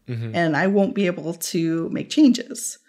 [0.07, 0.35] Mm-hmm.
[0.35, 2.79] And I won't be able to make changes.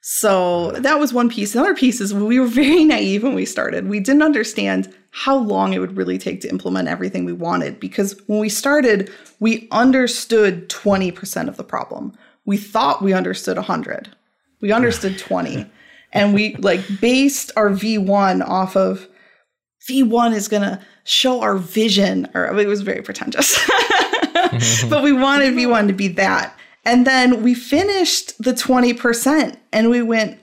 [0.00, 1.52] So that was one piece.
[1.52, 3.88] The other piece is we were very naive when we started.
[3.88, 8.20] We didn't understand how long it would really take to implement everything we wanted because
[8.26, 12.12] when we started, we understood 20% of the problem.
[12.44, 14.14] We thought we understood 100.
[14.60, 15.66] We understood 20.
[16.12, 19.08] And we like based our V1 off of
[19.88, 23.58] V1 is going to show our vision or it was very pretentious.
[24.88, 26.54] but we wanted V1 to be that.
[26.84, 30.40] And then we finished the 20% and we went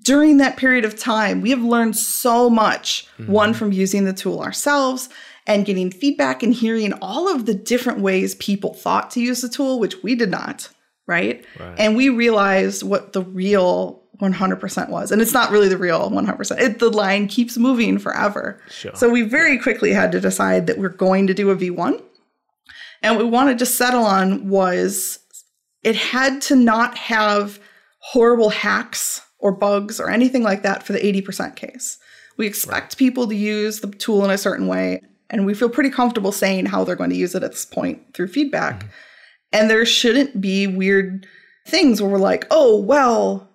[0.00, 3.06] during that period of time, we have learned so much.
[3.18, 3.32] Mm-hmm.
[3.32, 5.08] One from using the tool ourselves
[5.46, 9.48] and getting feedback and hearing all of the different ways people thought to use the
[9.48, 10.68] tool, which we did not,
[11.06, 11.44] right?
[11.78, 15.10] And we realized what the real 100% was.
[15.10, 16.60] And it's not really the real 100%.
[16.60, 18.62] It, the line keeps moving forever.
[18.70, 18.94] Sure.
[18.94, 22.00] So we very quickly had to decide that we're going to do a V1.
[23.02, 25.18] And what we wanted to settle on was
[25.82, 27.58] it had to not have
[27.98, 31.98] horrible hacks or bugs or anything like that for the 80% case.
[32.38, 35.90] We expect people to use the tool in a certain way, and we feel pretty
[35.90, 38.78] comfortable saying how they're going to use it at this point through feedback.
[38.78, 38.88] Mm-hmm.
[39.52, 41.26] And there shouldn't be weird
[41.66, 43.48] things where we're like, oh, well,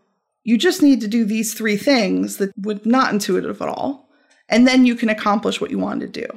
[0.44, 4.10] you just need to do these three things that would not intuitive at all.
[4.50, 6.28] And then you can accomplish what you want to do.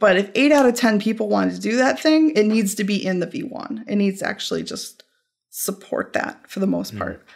[0.00, 2.84] But if eight out of 10 people wanted to do that thing, it needs to
[2.84, 3.84] be in the V1.
[3.86, 5.04] It needs to actually just
[5.50, 7.02] support that for the most mm-hmm.
[7.02, 7.26] part.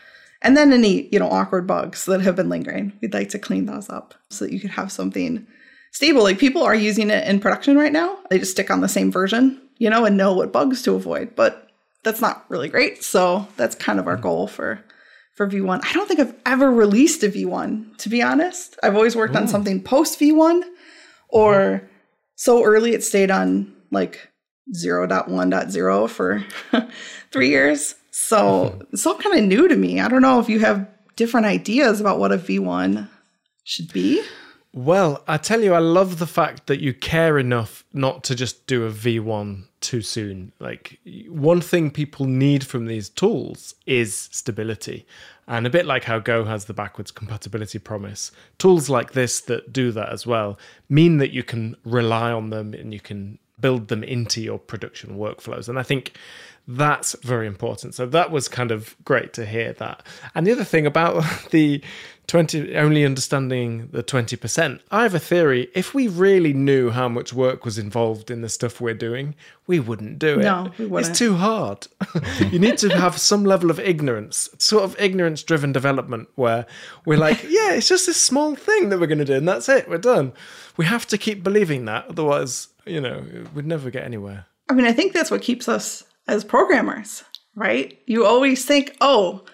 [0.42, 3.66] And then any, you know, awkward bugs that have been lingering, we'd like to clean
[3.66, 5.46] those up so that you could have something
[5.92, 6.22] stable.
[6.22, 8.18] Like people are using it in production right now.
[8.30, 11.34] They just stick on the same version, you know, and know what bugs to avoid.
[11.34, 11.70] But
[12.04, 13.02] that's not really great.
[13.02, 14.84] So that's kind of our goal for
[15.34, 15.84] for V1.
[15.84, 18.78] I don't think I've ever released a V1, to be honest.
[18.82, 20.62] I've always worked on something post V1
[21.28, 21.82] or
[22.36, 24.30] so early it stayed on like
[24.74, 26.44] 0.1.0 for
[27.32, 27.94] three years.
[28.18, 28.80] So mm-hmm.
[28.92, 30.00] it's all kind of new to me.
[30.00, 33.06] I don't know if you have different ideas about what a V1
[33.62, 34.22] should be.
[34.72, 38.66] Well, I tell you, I love the fact that you care enough not to just
[38.66, 40.52] do a V1 too soon.
[40.58, 40.98] Like,
[41.28, 45.06] one thing people need from these tools is stability.
[45.46, 49.74] And a bit like how Go has the backwards compatibility promise, tools like this that
[49.74, 50.58] do that as well
[50.88, 55.18] mean that you can rely on them and you can build them into your production
[55.18, 55.68] workflows.
[55.68, 56.16] And I think
[56.68, 57.94] That's very important.
[57.94, 60.04] So that was kind of great to hear that.
[60.34, 61.82] And the other thing about the
[62.26, 65.68] 20 only understanding the 20%, I have a theory.
[65.74, 69.36] If we really knew how much work was involved in the stuff we're doing,
[69.68, 70.42] we wouldn't do it.
[70.42, 71.10] No, we wouldn't.
[71.10, 71.86] It's too hard.
[72.50, 76.66] you need to have some level of ignorance, sort of ignorance driven development where
[77.04, 79.68] we're like, yeah, it's just this small thing that we're going to do and that's
[79.68, 79.88] it.
[79.88, 80.32] We're done.
[80.76, 82.06] We have to keep believing that.
[82.08, 84.46] Otherwise, you know, we'd never get anywhere.
[84.68, 87.24] I mean, I think that's what keeps us as programmers,
[87.54, 87.98] right?
[88.06, 89.44] You always think, oh,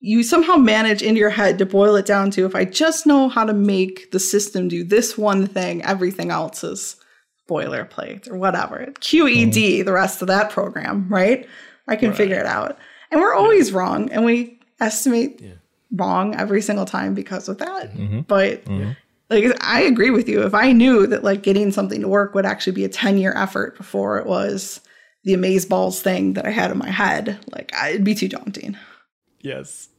[0.00, 3.28] you somehow manage in your head to boil it down to if I just know
[3.28, 6.96] how to make the system do this one thing, everything else is
[7.48, 8.86] boilerplate or whatever.
[9.00, 9.84] QED, mm-hmm.
[9.84, 11.48] the rest of that program, right?
[11.88, 12.78] I can figure it out.
[13.10, 15.42] And we're always wrong and we estimate
[15.92, 17.92] wrong every single time because of that.
[17.94, 18.20] Mm-hmm.
[18.20, 18.92] But mm-hmm.
[19.30, 20.42] like I agree with you.
[20.42, 23.32] If I knew that like getting something to work would actually be a 10 year
[23.36, 24.80] effort before it was
[25.26, 28.28] the amaze balls thing that I had in my head, like I, it'd be too
[28.28, 28.78] daunting.
[29.40, 29.88] Yes.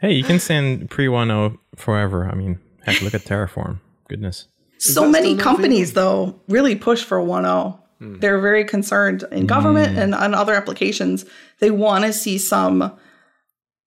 [0.00, 2.26] Hey, you can send pre 1.0 forever.
[2.26, 3.78] I mean, heck, look at Terraform.
[4.08, 4.46] Goodness.
[4.78, 7.78] so many still not companies though really push for 1.0
[8.20, 9.98] they're very concerned in government hmm.
[9.98, 11.24] and on other applications
[11.58, 12.96] they want to see some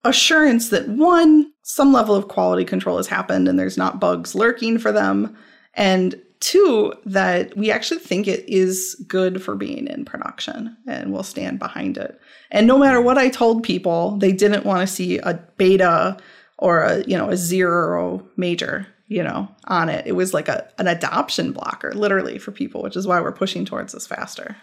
[0.04, 4.78] assurance that one some level of quality control has happened and there's not bugs lurking
[4.78, 5.36] for them
[5.74, 11.22] and two that we actually think it is good for being in production and we'll
[11.22, 12.18] stand behind it.
[12.50, 16.16] And no matter what i told people they didn't want to see a beta
[16.58, 20.06] or a you know a zero major you know on it.
[20.06, 23.64] It was like a an adoption blocker literally for people which is why we're pushing
[23.64, 24.56] towards this faster.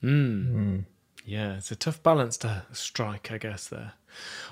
[0.00, 0.42] Hmm.
[0.42, 0.78] Hmm.
[1.24, 3.94] Yeah, it's a tough balance to strike, I guess, there.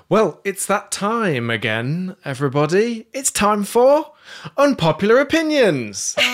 [0.09, 3.07] Well, it's that time again, everybody.
[3.13, 4.13] It's time for
[4.57, 6.15] Unpopular Opinions.
[6.19, 6.25] I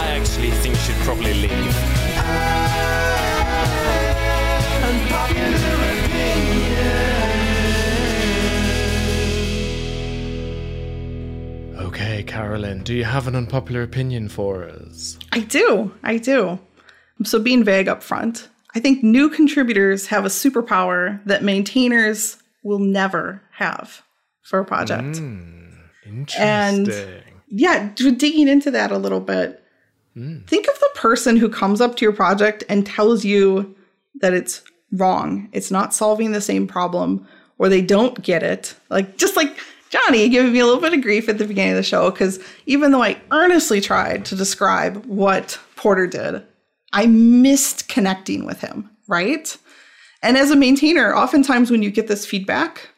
[0.00, 1.76] actually think you should probably leave.
[11.78, 15.18] Okay, Carolyn, do you have an unpopular opinion for us?
[15.32, 16.58] i do i do
[17.24, 22.78] so being vague up front i think new contributors have a superpower that maintainers will
[22.78, 24.02] never have
[24.42, 25.66] for a project hmm,
[26.06, 26.42] Interesting.
[26.42, 29.62] And yeah, digging into that a little bit,
[30.14, 30.40] hmm.
[30.46, 33.74] think of the person who comes up to your project and tells you
[34.20, 34.62] that it's
[34.92, 37.26] wrong, it's not solving the same problem,
[37.58, 38.74] or they don't get it.
[38.90, 39.56] Like, just like
[39.90, 42.40] Johnny giving me a little bit of grief at the beginning of the show, because
[42.66, 46.42] even though I earnestly tried to describe what Porter did,
[46.92, 49.56] I missed connecting with him, right?
[50.22, 52.88] And as a maintainer, oftentimes when you get this feedback,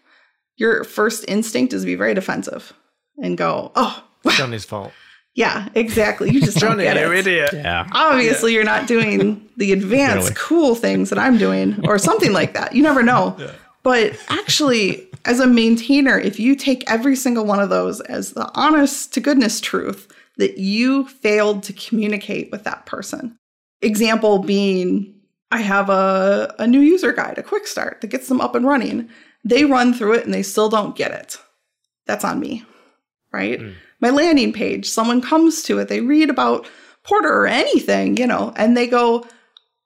[0.57, 2.72] your first instinct is to be very defensive
[3.22, 4.93] and go, oh, it's Johnny's fault.
[5.34, 6.30] yeah, exactly.
[6.30, 7.18] You just don't Johnny, get you it.
[7.26, 7.51] idiot.
[7.53, 7.86] Yeah.
[7.93, 10.34] Obviously, you're not doing the advanced, Really.
[10.36, 12.74] cool things that I'm doing, or something like that.
[12.74, 13.36] You never know.
[13.84, 18.51] But actually, as a maintainer, if you take every single one of those as the
[18.55, 23.38] honest to goodness truth that you failed to communicate with that person,
[23.81, 25.14] example being,
[25.51, 28.66] I have a, a new user guide, a quick start that gets them up and
[28.66, 29.09] running.
[29.45, 31.39] They run through it and they still don't get it.
[32.07, 32.64] That's on me
[33.33, 33.61] right?
[33.61, 33.70] Hmm.
[34.01, 36.68] My landing page, someone comes to it, they read about
[37.03, 39.26] Porter or anything, you know, and they go,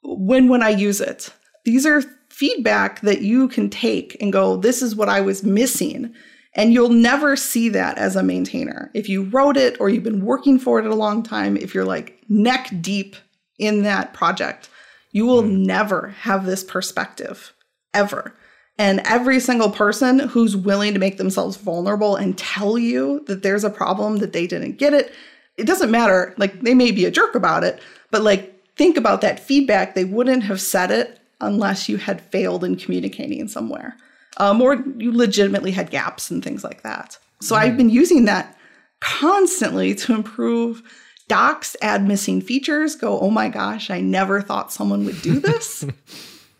[0.02, 1.32] when when I use it.
[1.64, 6.12] These are feedback that you can take and go, this is what I was missing.
[6.54, 8.90] And you'll never see that as a maintainer.
[8.94, 11.84] If you wrote it or you've been working for it a long time, if you're
[11.84, 13.16] like neck deep
[13.62, 14.68] in that project,
[15.12, 17.52] you will never have this perspective
[17.94, 18.34] ever.
[18.78, 23.64] And every single person who's willing to make themselves vulnerable and tell you that there's
[23.64, 25.12] a problem that they didn't get it,
[25.56, 26.34] it doesn't matter.
[26.38, 29.94] Like they may be a jerk about it, but like think about that feedback.
[29.94, 33.96] They wouldn't have said it unless you had failed in communicating somewhere,
[34.38, 37.18] um, or you legitimately had gaps and things like that.
[37.40, 38.56] So I've been using that
[39.00, 40.82] constantly to improve
[41.28, 45.84] docs, add missing features, go, oh my gosh, I never thought someone would do this.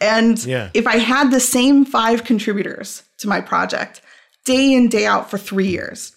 [0.00, 0.70] And Yeah.
[0.74, 4.00] if I had the same five contributors to my project
[4.44, 6.16] day in, day out for three years,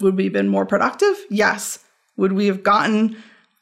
[0.00, 1.14] would we have been more productive?
[1.30, 1.78] Yes.
[2.16, 3.16] Would we have gotten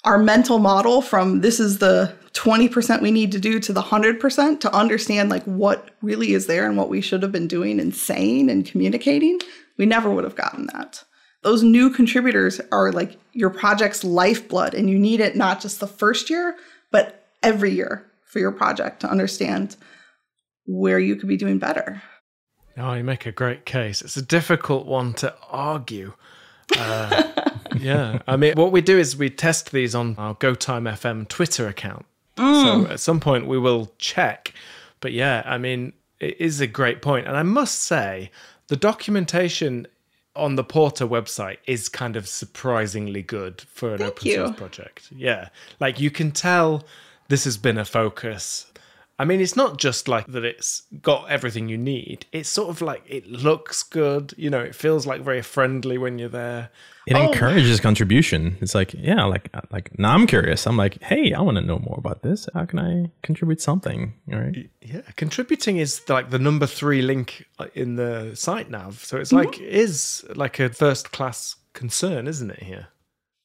[0.04, 4.60] our mental model from this is the 20% we need to do to the 100%
[4.60, 7.94] to understand like what really is there and what we should have been doing and
[7.94, 9.40] saying and communicating?
[9.76, 11.04] We never would have gotten that.
[11.42, 15.86] Those new contributors are like your project's lifeblood, and you need it not just the
[15.86, 16.56] first year,
[16.90, 19.76] but every year for your project to understand
[20.66, 22.02] where you could be doing better.
[22.76, 24.02] Oh, you make a great case.
[24.02, 26.12] It's a difficult one to argue
[26.78, 27.22] uh,
[27.80, 28.20] Yeah.
[28.26, 32.04] I mean, what we do is we test these on our GoTime FM Twitter account.
[32.36, 32.90] So mm.
[32.90, 34.54] at some point we will check.
[35.00, 37.26] But yeah, I mean, it is a great point.
[37.26, 38.30] And I must say,
[38.68, 39.86] the documentation
[40.36, 45.08] on the Porter website is kind of surprisingly good for an Thank open source project.
[45.10, 45.48] Yeah.
[45.80, 46.84] Like you can tell
[47.28, 48.69] this has been a focus.
[49.20, 52.24] I mean, it's not just like that it's got everything you need.
[52.32, 54.32] It's sort of like it looks good.
[54.38, 56.70] You know, it feels like very friendly when you're there.
[57.06, 57.26] It Oh.
[57.30, 58.56] encourages contribution.
[58.62, 60.66] It's like, yeah, like like now I'm curious.
[60.66, 62.48] I'm like, hey, I want to know more about this.
[62.54, 64.14] How can I contribute something?
[64.32, 64.70] All right.
[64.80, 69.04] Yeah, contributing is like the number three link uh, in the site nav.
[69.04, 72.62] So it's like is like a first class concern, isn't it?
[72.62, 72.86] Here.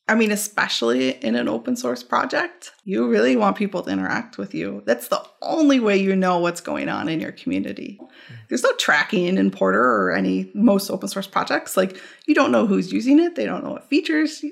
[0.08, 4.54] I mean, especially in an open source project, you really want people to interact with
[4.54, 4.84] you.
[4.86, 8.00] That's the only way you know what's going on in your community.
[8.48, 11.76] There's no tracking in Porter or any most open source projects.
[11.76, 14.46] Like, you don't know who's using it, they don't know what features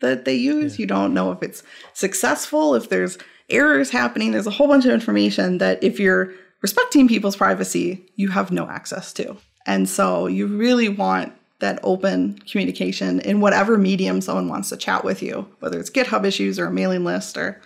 [0.00, 3.18] that they use, you don't know if it's successful, if there's
[3.50, 4.32] errors happening.
[4.32, 6.32] There's a whole bunch of information that if you're
[6.62, 9.36] respecting people's privacy, you have no access to.
[9.66, 11.32] And so you really want
[11.64, 16.24] that open communication in whatever medium someone wants to chat with you, whether it's GitHub
[16.24, 17.60] issues or a mailing list or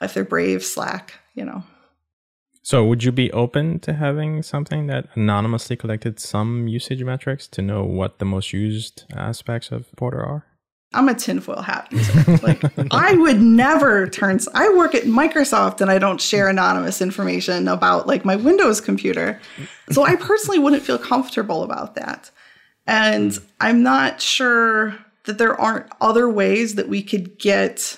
[0.00, 1.64] if they're Brave, Slack, you know.
[2.62, 7.62] So, would you be open to having something that anonymously collected some usage metrics to
[7.62, 10.46] know what the most used aspects of Porter are?
[10.92, 12.38] I'm a tinfoil hat user.
[12.42, 14.40] Like I would never turn.
[14.54, 19.40] I work at Microsoft and I don't share anonymous information about like my Windows computer,
[19.90, 22.30] so I personally wouldn't feel comfortable about that.
[22.90, 27.96] And I'm not sure that there aren't other ways that we could get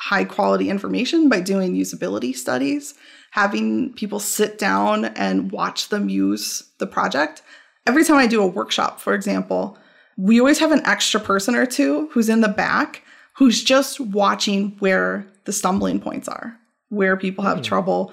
[0.00, 2.94] high quality information by doing usability studies,
[3.30, 7.40] having people sit down and watch them use the project.
[7.86, 9.78] Every time I do a workshop, for example,
[10.16, 13.02] we always have an extra person or two who's in the back
[13.34, 17.62] who's just watching where the stumbling points are, where people have hmm.
[17.62, 18.12] trouble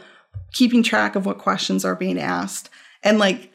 [0.54, 2.70] keeping track of what questions are being asked.
[3.02, 3.52] And like,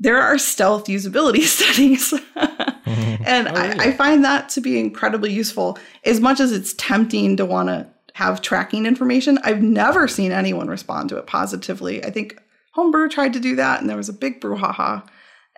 [0.00, 2.12] there are stealth usability studies.
[2.34, 3.22] Mm-hmm.
[3.24, 5.78] and oh, I, I find that to be incredibly useful.
[6.04, 10.68] As much as it's tempting to want to have tracking information, I've never seen anyone
[10.68, 12.04] respond to it positively.
[12.04, 12.40] I think
[12.72, 15.06] Homebrew tried to do that, and there was a big brouhaha.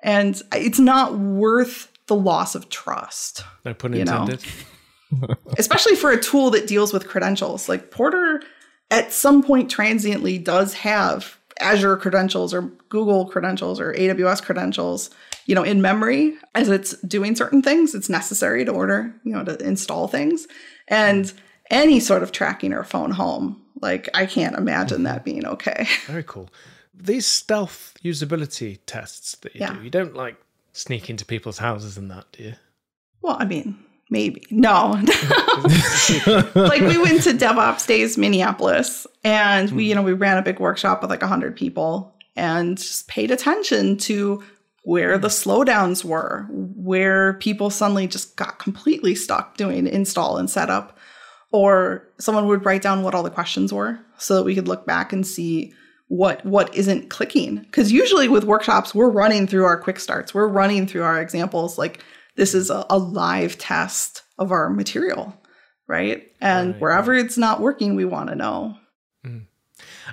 [0.02, 4.22] And it's not worth the loss of trust, You know.
[4.22, 4.44] intended.
[5.58, 7.68] especially for a tool that deals with credentials.
[7.68, 8.42] Like Porter,
[8.90, 15.10] at some point, transiently does have Azure credentials or Google credentials or AWS credentials,
[15.46, 17.94] you know, in memory as it's doing certain things.
[17.94, 20.46] It's necessary to order, you know, to install things.
[20.88, 21.32] And
[21.70, 25.86] any sort of tracking or phone home, like I can't imagine that being okay.
[26.06, 26.50] Very cool.
[26.94, 29.74] These stealth usability tests that you Yeah.
[29.74, 30.36] do, you don't like
[30.72, 32.54] sneak into people's houses and that, do you?
[33.22, 33.78] Well, I mean,
[34.12, 34.44] maybe.
[34.50, 34.90] No.
[36.54, 40.60] like we went to DevOps Days Minneapolis and we, you know, we ran a big
[40.60, 44.44] workshop with like 100 people and just paid attention to
[44.84, 50.98] where the slowdowns were, where people suddenly just got completely stuck doing install and setup
[51.50, 54.86] or someone would write down what all the questions were so that we could look
[54.86, 55.72] back and see
[56.08, 60.46] what what isn't clicking because usually with workshops we're running through our quick starts we're
[60.46, 62.04] running through our examples like
[62.36, 65.34] this is a, a live test of our material
[65.86, 68.76] right and Right, wherever it's not working we want to know
[69.24, 69.38] hmm.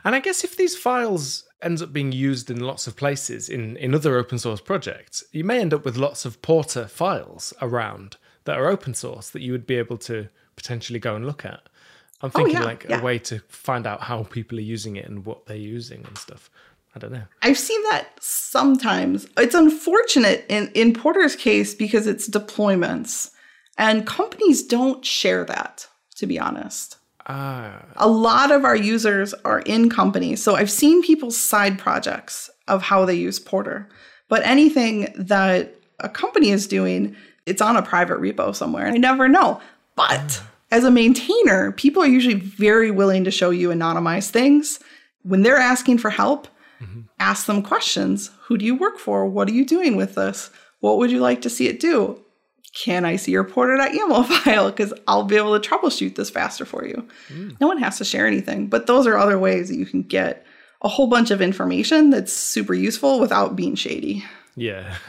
[0.04, 3.76] And I guess if these files ends up being used in lots of places in,
[3.78, 8.18] in other open source projects, you may end up with lots of Porter files around
[8.46, 11.62] that are open source that you would be able to potentially go and look at.
[12.22, 13.00] I'm oh, thinking yeah, like yeah.
[13.00, 16.18] a way to find out how people are using it and what they're using and
[16.18, 16.50] stuff.
[17.00, 17.24] I don't know.
[17.42, 19.26] I've seen that sometimes.
[19.38, 23.32] It's unfortunate in, in Porter's case because it's deployments,
[23.78, 25.88] and companies don't share that,
[26.18, 26.98] to be honest.
[27.28, 30.44] Ah, A lot of our users are in companies.
[30.44, 33.88] So I've seen people's side projects of how they use Porter,
[34.28, 38.88] but anything that a company is doing, it's on a private repo somewhere.
[38.88, 39.62] I never know.
[39.96, 40.42] But
[40.72, 44.80] as a maintainer, people are usually very willing to show you anonymized things.
[45.24, 46.48] When they're asking for help,
[46.82, 47.02] Mm-hmm.
[47.20, 48.32] ask them questions.
[48.44, 49.26] Who do you work for?
[49.26, 50.50] What are you doing with this?
[50.80, 52.20] What would you like to see it do?
[52.74, 54.70] Can I see your porter.yaml file?
[54.72, 57.06] Because I'll be able to troubleshoot this faster for you.
[57.30, 57.60] Mm.
[57.60, 60.46] No one has to share anything, but those are other ways that you can get
[60.82, 64.24] a whole bunch of information that's super useful without being shady.
[64.56, 64.96] yeah.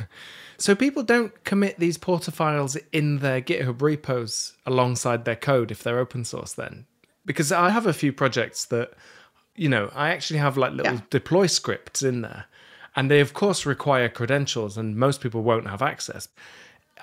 [0.58, 5.82] So people don't commit these Porter files in their GitHub repos alongside their code if
[5.82, 6.84] they're open source then.
[7.24, 8.92] Because I have a few projects that,
[9.56, 11.00] you know, I actually have like little Yeah.
[11.10, 12.46] deploy scripts in there.
[12.96, 16.28] And they of course require credentials and most people won't have access.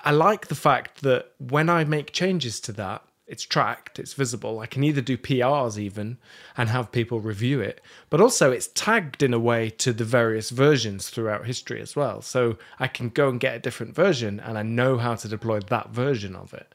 [0.04, 4.60] I like the fact that when I make changes to that, it's tracked, it's visible.
[4.60, 6.16] I can either do PRs even
[6.56, 10.48] and have people review it, but also it's tagged in a way to the various
[10.48, 12.22] versions throughout history as well.
[12.22, 15.60] So I can go and get a different version and I know how to deploy
[15.60, 16.74] that version of it.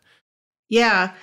[0.69, 1.13] Yeah.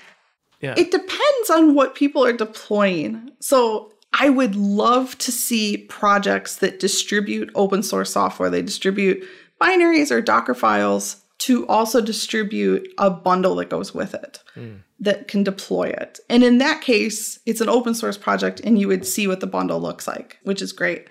[0.61, 0.75] Yeah.
[0.77, 3.31] It depends on what people are deploying.
[3.41, 8.51] So I would love to see projects that distribute open source software.
[8.51, 9.25] They distribute
[9.61, 14.77] binaries or Docker files to also distribute a bundle that goes with it hmm.
[14.99, 16.21] that can deploy it.
[16.29, 19.47] And in that case, it's an open source project and you would see what the
[19.47, 21.09] bundle looks like, which is great.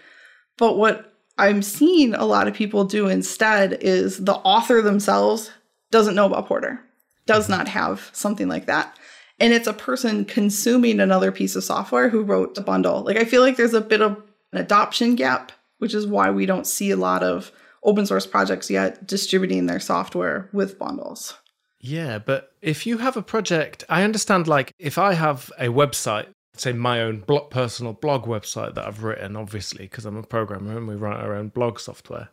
[0.58, 5.52] But what I'm seeing a lot of people do instead is the author themselves
[5.90, 6.82] doesn't know about Porter,
[7.26, 7.54] does mm-hmm.
[7.54, 8.96] not have something like that.
[9.40, 13.04] And it's a person consuming another piece of software who wrote the bundle.
[13.04, 14.22] Like, I feel like there's a bit of
[14.52, 17.52] an adoption gap, which is why we don't see a lot of
[17.84, 21.38] open source projects yet distributing their software with bundles.
[21.80, 26.28] Yeah, but if you have a project, I understand like if I have a website,
[26.56, 30.78] say my own blog, personal blog website that I've written, obviously, because I'm a programmer
[30.78, 32.30] and we write our own blog software.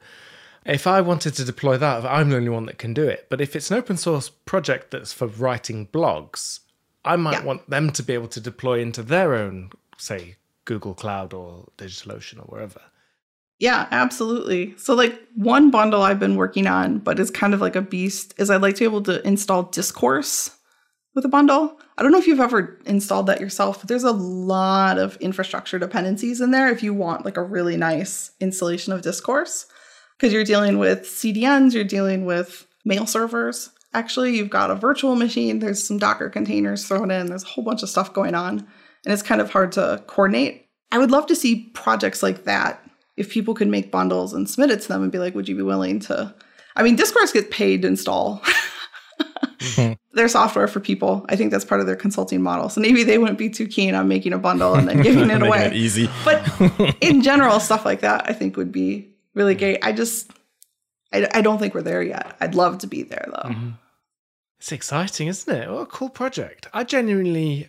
[0.64, 3.28] If I wanted to deploy that, I'm the only one that can do it.
[3.30, 6.60] But if it's an open source project that's for writing blogs,
[7.06, 7.44] I might Yeah.
[7.44, 12.38] want them to be able to deploy into their own, say, Google Cloud or DigitalOcean
[12.40, 12.80] or wherever.
[13.58, 14.74] Yeah, absolutely.
[14.76, 18.34] So, like, one bundle I've been working on, but it's kind of like a beast,
[18.36, 20.50] is I'd like to be able to install Discourse
[21.14, 21.80] with a bundle.
[21.96, 25.78] I don't know if you've ever installed that yourself, but there's a lot of infrastructure
[25.78, 29.64] dependencies in there if you want like a really nice installation of Discourse.
[30.18, 33.70] Because you're dealing with CDNs, you're dealing with mail servers.
[33.94, 37.64] Actually, you've got a virtual machine, there's some Docker containers thrown in, there's a whole
[37.64, 40.68] bunch of stuff going on, and it's kind of hard to coordinate.
[40.92, 42.82] I would love to see projects like that
[43.16, 45.56] if people could make bundles and submit it to them and be like, would you
[45.56, 46.34] be willing to?
[46.74, 48.42] I mean, Discourse gets paid to install
[49.18, 49.92] mm-hmm.
[50.12, 51.24] their software for people.
[51.28, 52.68] I think that's part of their consulting model.
[52.68, 55.42] So maybe they wouldn't be too keen on making a bundle and then giving it
[55.42, 55.66] away.
[55.66, 56.10] it easy.
[56.24, 56.46] But
[57.00, 59.58] in general, stuff like that I think would be really mm.
[59.58, 59.78] great.
[59.82, 60.30] I just,
[61.12, 62.36] I, I don't think we're there yet.
[62.40, 63.50] I'd love to be there though.
[63.50, 63.70] Mm-hmm.
[64.58, 65.70] It's exciting, isn't it?
[65.70, 66.68] What a cool project.
[66.72, 67.68] I genuinely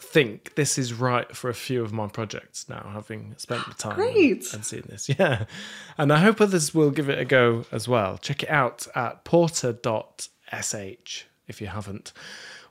[0.00, 3.94] think this is right for a few of my projects now, having spent the time
[3.94, 4.52] Great.
[4.52, 5.08] and seen this.
[5.18, 5.44] Yeah.
[5.96, 8.18] And I hope others will give it a go as well.
[8.18, 12.12] Check it out at porter.sh if you haven't.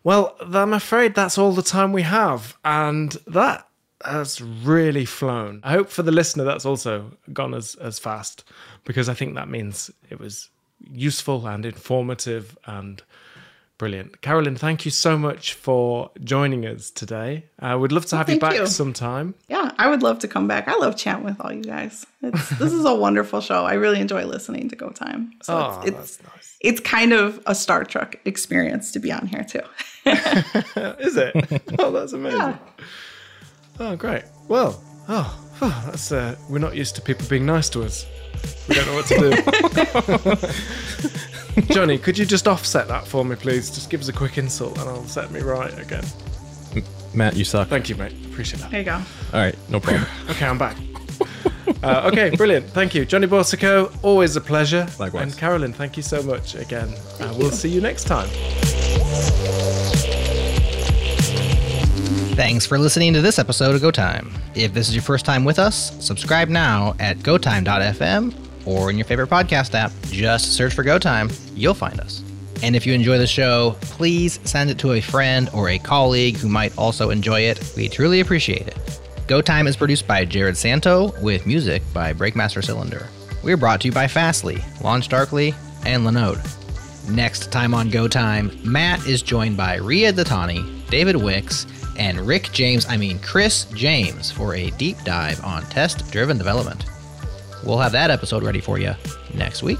[0.03, 2.57] Well, I'm afraid that's all the time we have.
[2.65, 3.67] And that
[4.05, 5.59] has really flown.
[5.63, 8.43] I hope for the listener that's also gone as, as fast
[8.85, 10.49] because I think that means it was
[10.91, 13.01] useful and informative and
[13.77, 14.21] brilliant.
[14.21, 17.45] Carolyn, thank you so much for joining us today.
[17.61, 18.67] Uh, I would love to have you back you.
[18.67, 19.35] sometime.
[19.49, 20.67] Yeah, I would love to come back.
[20.67, 22.05] I love chatting with all you guys.
[22.21, 23.65] It's, this is a wonderful show.
[23.65, 25.33] I really enjoy listening to Go Time.
[25.41, 26.57] So Oh, it's, it's, that's nice.
[26.61, 29.61] it's kind of a Star Trek experience to be on here too.
[30.05, 31.61] Is it?
[31.79, 32.39] oh, that's amazing.
[32.39, 32.57] Yeah.
[33.79, 34.23] Oh, great.
[34.47, 38.05] Well, oh, oh, that's uh, we're not used to people being nice to us.
[38.67, 40.47] We don't know what to
[41.57, 41.63] do.
[41.73, 43.69] Johnny, could you just offset that for me, please?
[43.71, 46.03] Just give us a quick insult and I'll set me right again.
[47.13, 47.67] Mat, you suck.
[47.67, 48.13] Thank you, mate.
[48.25, 48.71] Appreciate that.
[48.71, 48.93] There you go.
[48.95, 49.03] All
[49.33, 50.05] right, no problem.
[50.29, 50.77] Okay, I'm back.
[51.83, 52.65] Uh, okay, brilliant.
[52.69, 53.05] Thank you.
[53.05, 54.87] Johnny Boursiquot, always a pleasure.
[54.99, 55.23] Likewise.
[55.23, 56.93] And Carolyn, thank you so much again.
[57.19, 58.29] Uh, we'll see you next time.
[62.35, 64.33] Thanks for listening to this episode of Go Time.
[64.55, 68.33] If this is your first time with us, subscribe now at gotime.fm
[68.65, 69.91] or in your favorite podcast app.
[70.07, 72.23] Just search for Go Time, you'll find us.
[72.63, 76.37] And if you enjoy the show, please send it to a friend or a colleague
[76.37, 77.71] who might also enjoy it.
[77.77, 78.99] We truly appreciate it.
[79.27, 83.07] Go Time is produced by Jerod Santo with music by Breakmaster Cylinder.
[83.43, 85.53] We're brought to you by Fastly, LaunchDarkly,
[85.85, 86.41] and Linode.
[87.11, 91.67] Next time on Go Time, Mat is joined by Riya Dattani, David Wickes,
[91.97, 96.85] and Rick James, I mean Chris James, for a deep dive on test driven development.
[97.63, 98.93] We'll have that episode ready for you
[99.33, 99.79] next week.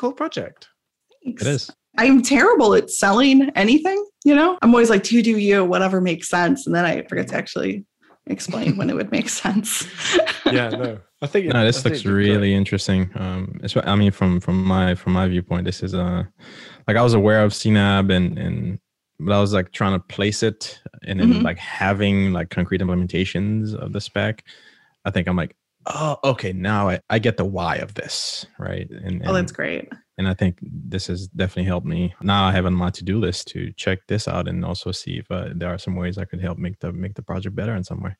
[0.00, 0.68] Cool project.
[1.24, 1.42] Thanks.
[1.42, 1.70] It is.
[1.98, 4.58] I'm terrible at selling anything, you know?
[4.62, 6.66] I'm always like, you do you, whatever makes sense.
[6.66, 7.84] And then I forget to actually
[8.26, 9.86] explain when it would make sense.
[10.50, 10.98] Yeah, no.
[11.22, 12.30] I think No, I this think looks you're great.
[12.30, 13.08] really interesting.
[13.14, 16.24] Um, it's, I mean, from from my from my viewpoint, this is uh,
[16.88, 18.78] like I was aware of CNAB and and
[19.20, 21.42] but I was like trying to place it and then Mhm.
[21.42, 24.42] like having like concrete implementations of the spec.
[25.04, 25.54] I think I'm like,
[25.86, 28.88] oh, okay, now I, I get the why of this, right?
[28.90, 29.88] And, oh, that's great.
[30.18, 32.14] and I think this has definitely helped me.
[32.22, 35.18] Now I have on my to do list to check this out and also see
[35.18, 37.74] if uh, there are some ways I could help make the make the project better
[37.74, 38.16] in some way.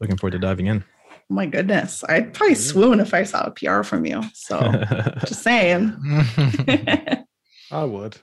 [0.00, 0.84] Looking forward to diving in.
[1.12, 2.02] Oh my goodness.
[2.08, 4.22] I'd probably swoon if I saw a PR from you.
[4.34, 4.58] So
[5.26, 5.96] just saying.
[7.70, 8.16] I would.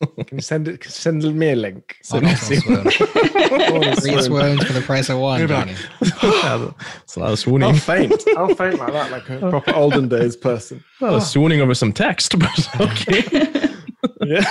[0.00, 0.84] Can you send it?
[0.84, 1.96] Send me a link.
[2.12, 2.90] I'd also swoon.
[2.90, 5.74] Three swoons for the price of one, Johnny.
[6.00, 7.68] it's a lot of swooning.
[7.68, 8.22] I'll faint.
[8.36, 10.82] I'll faint like that, like a proper olden days person.
[11.00, 11.24] a lot of oh.
[11.24, 13.50] swooning over some text, but okay.
[14.20, 14.44] Yeah.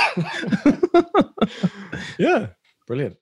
[2.17, 2.47] yeah.
[2.87, 3.17] Brilliant.